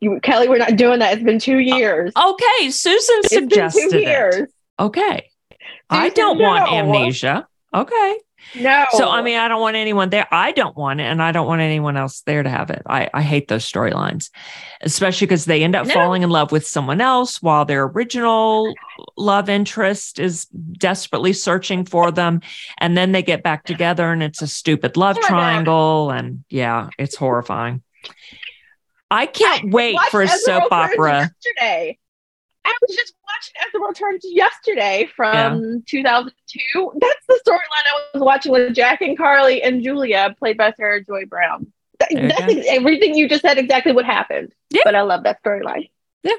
[0.00, 0.48] you, Kelly.
[0.48, 1.14] We're not doing that.
[1.14, 2.12] It's been two oh, years.
[2.16, 4.02] okay, Susan it's been suggested two it.
[4.02, 4.50] years.
[4.78, 5.30] Okay.
[5.90, 7.48] I don't want amnesia.
[7.74, 8.18] Okay.
[8.54, 8.84] No.
[8.92, 10.26] So I mean, I don't want anyone there.
[10.30, 12.82] I don't want it, and I don't want anyone else there to have it.
[12.86, 14.30] I, I hate those storylines,
[14.82, 15.94] especially because they end up No.
[15.94, 18.72] falling in love with someone else while their original
[19.16, 22.40] love interest is desperately searching for them,
[22.78, 25.28] and then they get back together, and it's a stupid love Oh God.
[25.28, 27.82] triangle, and yeah, it's horrifying.
[29.10, 31.30] I can't wait for a soap opera.
[31.46, 31.98] Yesterday.
[32.66, 36.92] I was just watching As the World Turns yesterday from 2002.
[37.00, 41.04] That's the storyline I was watching with Jack and Carly and Julia, played by Sarah
[41.04, 41.72] Joy Brown.
[42.00, 43.56] That- that's ex- everything you just said.
[43.58, 44.52] Exactly what happened.
[44.70, 44.82] Yeah.
[44.84, 45.90] But I love that storyline.
[46.22, 46.34] Yeah.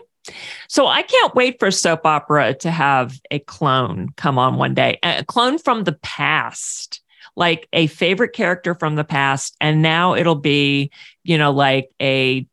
[0.67, 4.99] So I can't wait for soap opera to have a clone come on one day,
[5.01, 7.01] a clone from the past,
[7.35, 9.55] like a favorite character from the past.
[9.61, 10.91] And now it'll be,
[11.23, 12.45] you know, like a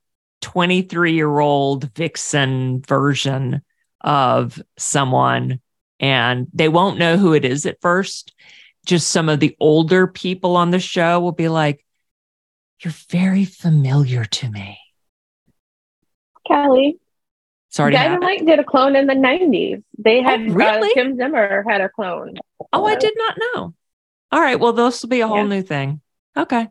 [0.45, 3.63] 23 year old vixen version
[4.03, 5.59] of someone.
[5.99, 8.35] And they won't know who it is at first.
[8.85, 11.83] Just some of the older people on the show will be like,
[12.81, 14.79] You're very familiar to me.
[16.47, 16.99] Kelly.
[17.71, 19.83] Sorry, Light did a clone in the '90s.
[19.99, 20.91] They had oh, really?
[20.91, 22.35] uh, Kim Zimmer had a clone.
[22.73, 23.75] Oh, I did not know.
[24.31, 25.45] All right, well, this will be a whole yeah.
[25.45, 26.01] new thing.
[26.37, 26.69] Okay.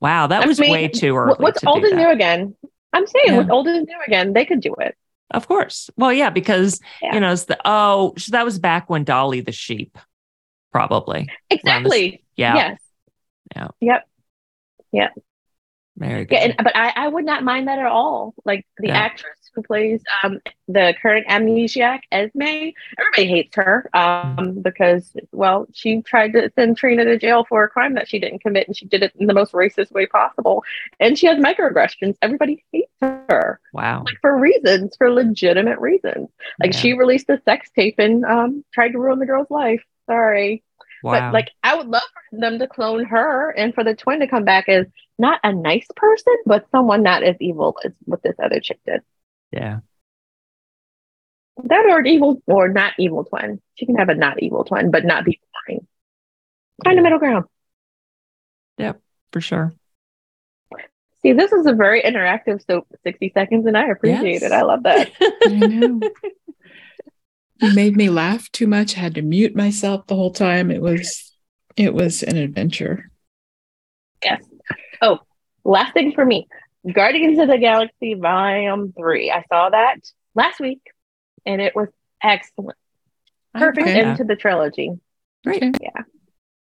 [0.00, 1.36] Wow, that I was mean, way too early.
[1.38, 2.54] What's old and new again?
[2.94, 3.36] I'm saying yeah.
[3.36, 4.32] what's old is new again.
[4.32, 4.96] They could do it.
[5.30, 5.90] Of course.
[5.96, 7.14] Well, yeah, because yeah.
[7.14, 9.98] you know, it's the oh, so that was back when Dolly the sheep,
[10.72, 11.28] probably.
[11.50, 12.24] Exactly.
[12.36, 12.54] yeah.
[12.54, 12.80] Yes.
[13.56, 13.68] Yeah.
[13.80, 14.08] Yep.
[14.92, 15.12] Yep.
[15.96, 16.34] Very good.
[16.34, 18.34] Yeah, and, but I, I would not mind that at all.
[18.44, 18.96] Like the yeah.
[18.96, 26.02] actress who plays um, the current amnesiac Esme, everybody hates her um, because, well, she
[26.02, 28.86] tried to send Trina to jail for a crime that she didn't commit, and she
[28.86, 30.64] did it in the most racist way possible.
[31.00, 32.16] And she has microaggressions.
[32.22, 33.60] Everybody hates her.
[33.72, 34.04] Wow.
[34.04, 36.28] Like for reasons, for legitimate reasons.
[36.60, 36.78] Like yeah.
[36.78, 39.82] she released a sex tape and um, tried to ruin the girl's life.
[40.06, 40.62] Sorry.
[41.02, 41.12] Wow.
[41.12, 44.26] But like, I would love for them to clone her and for the twin to
[44.26, 44.86] come back as
[45.18, 49.02] not a nice person, but someone not as evil as what this other chick did.
[49.52, 49.80] Yeah.
[51.62, 53.60] That or evil or not evil twin.
[53.74, 55.86] She can have a not evil twin, but not be boring.
[56.84, 57.44] Find a middle ground.
[58.78, 59.00] Yep,
[59.32, 59.74] for sure.
[61.22, 64.42] See, this is a very interactive so 60 seconds, and I appreciate yes.
[64.42, 64.52] it.
[64.52, 65.10] I love that.
[65.20, 66.00] I know.
[67.62, 68.96] you made me laugh too much.
[68.96, 70.70] I had to mute myself the whole time.
[70.70, 71.32] It was
[71.76, 73.10] it was an adventure.
[74.22, 74.44] Yes.
[75.00, 75.20] Oh,
[75.64, 76.46] last thing for me.
[76.92, 79.30] Guardians of the Galaxy Volume 3.
[79.30, 79.96] I saw that
[80.34, 80.82] last week
[81.46, 81.88] and it was
[82.22, 82.78] excellent.
[83.54, 84.00] Oh, Perfect okay.
[84.08, 84.90] into the trilogy.
[85.44, 85.62] Great.
[85.80, 86.02] Yeah.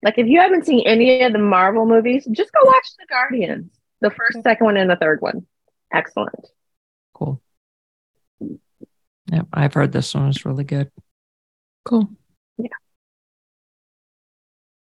[0.02, 3.70] Like if you haven't seen any of the Marvel movies, just go watch the Guardians.
[4.00, 5.46] The first, second one, and the third one.
[5.92, 6.34] Excellent.
[7.14, 7.40] Cool.
[9.30, 10.90] Yeah, I've heard this one is really good.
[11.84, 12.10] Cool.
[12.58, 12.68] Yeah.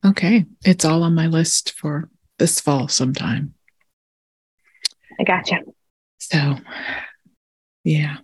[0.05, 0.45] Okay.
[0.65, 3.56] It's all on my list for this fall sometime.
[5.19, 5.57] I gotcha.
[6.19, 6.57] So,
[7.85, 8.17] yeah.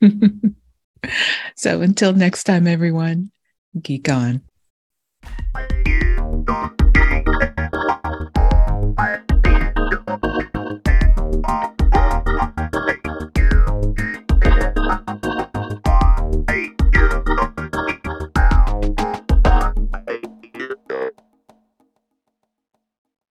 [1.56, 3.30] so until next time, everyone,
[3.80, 4.42] geek on.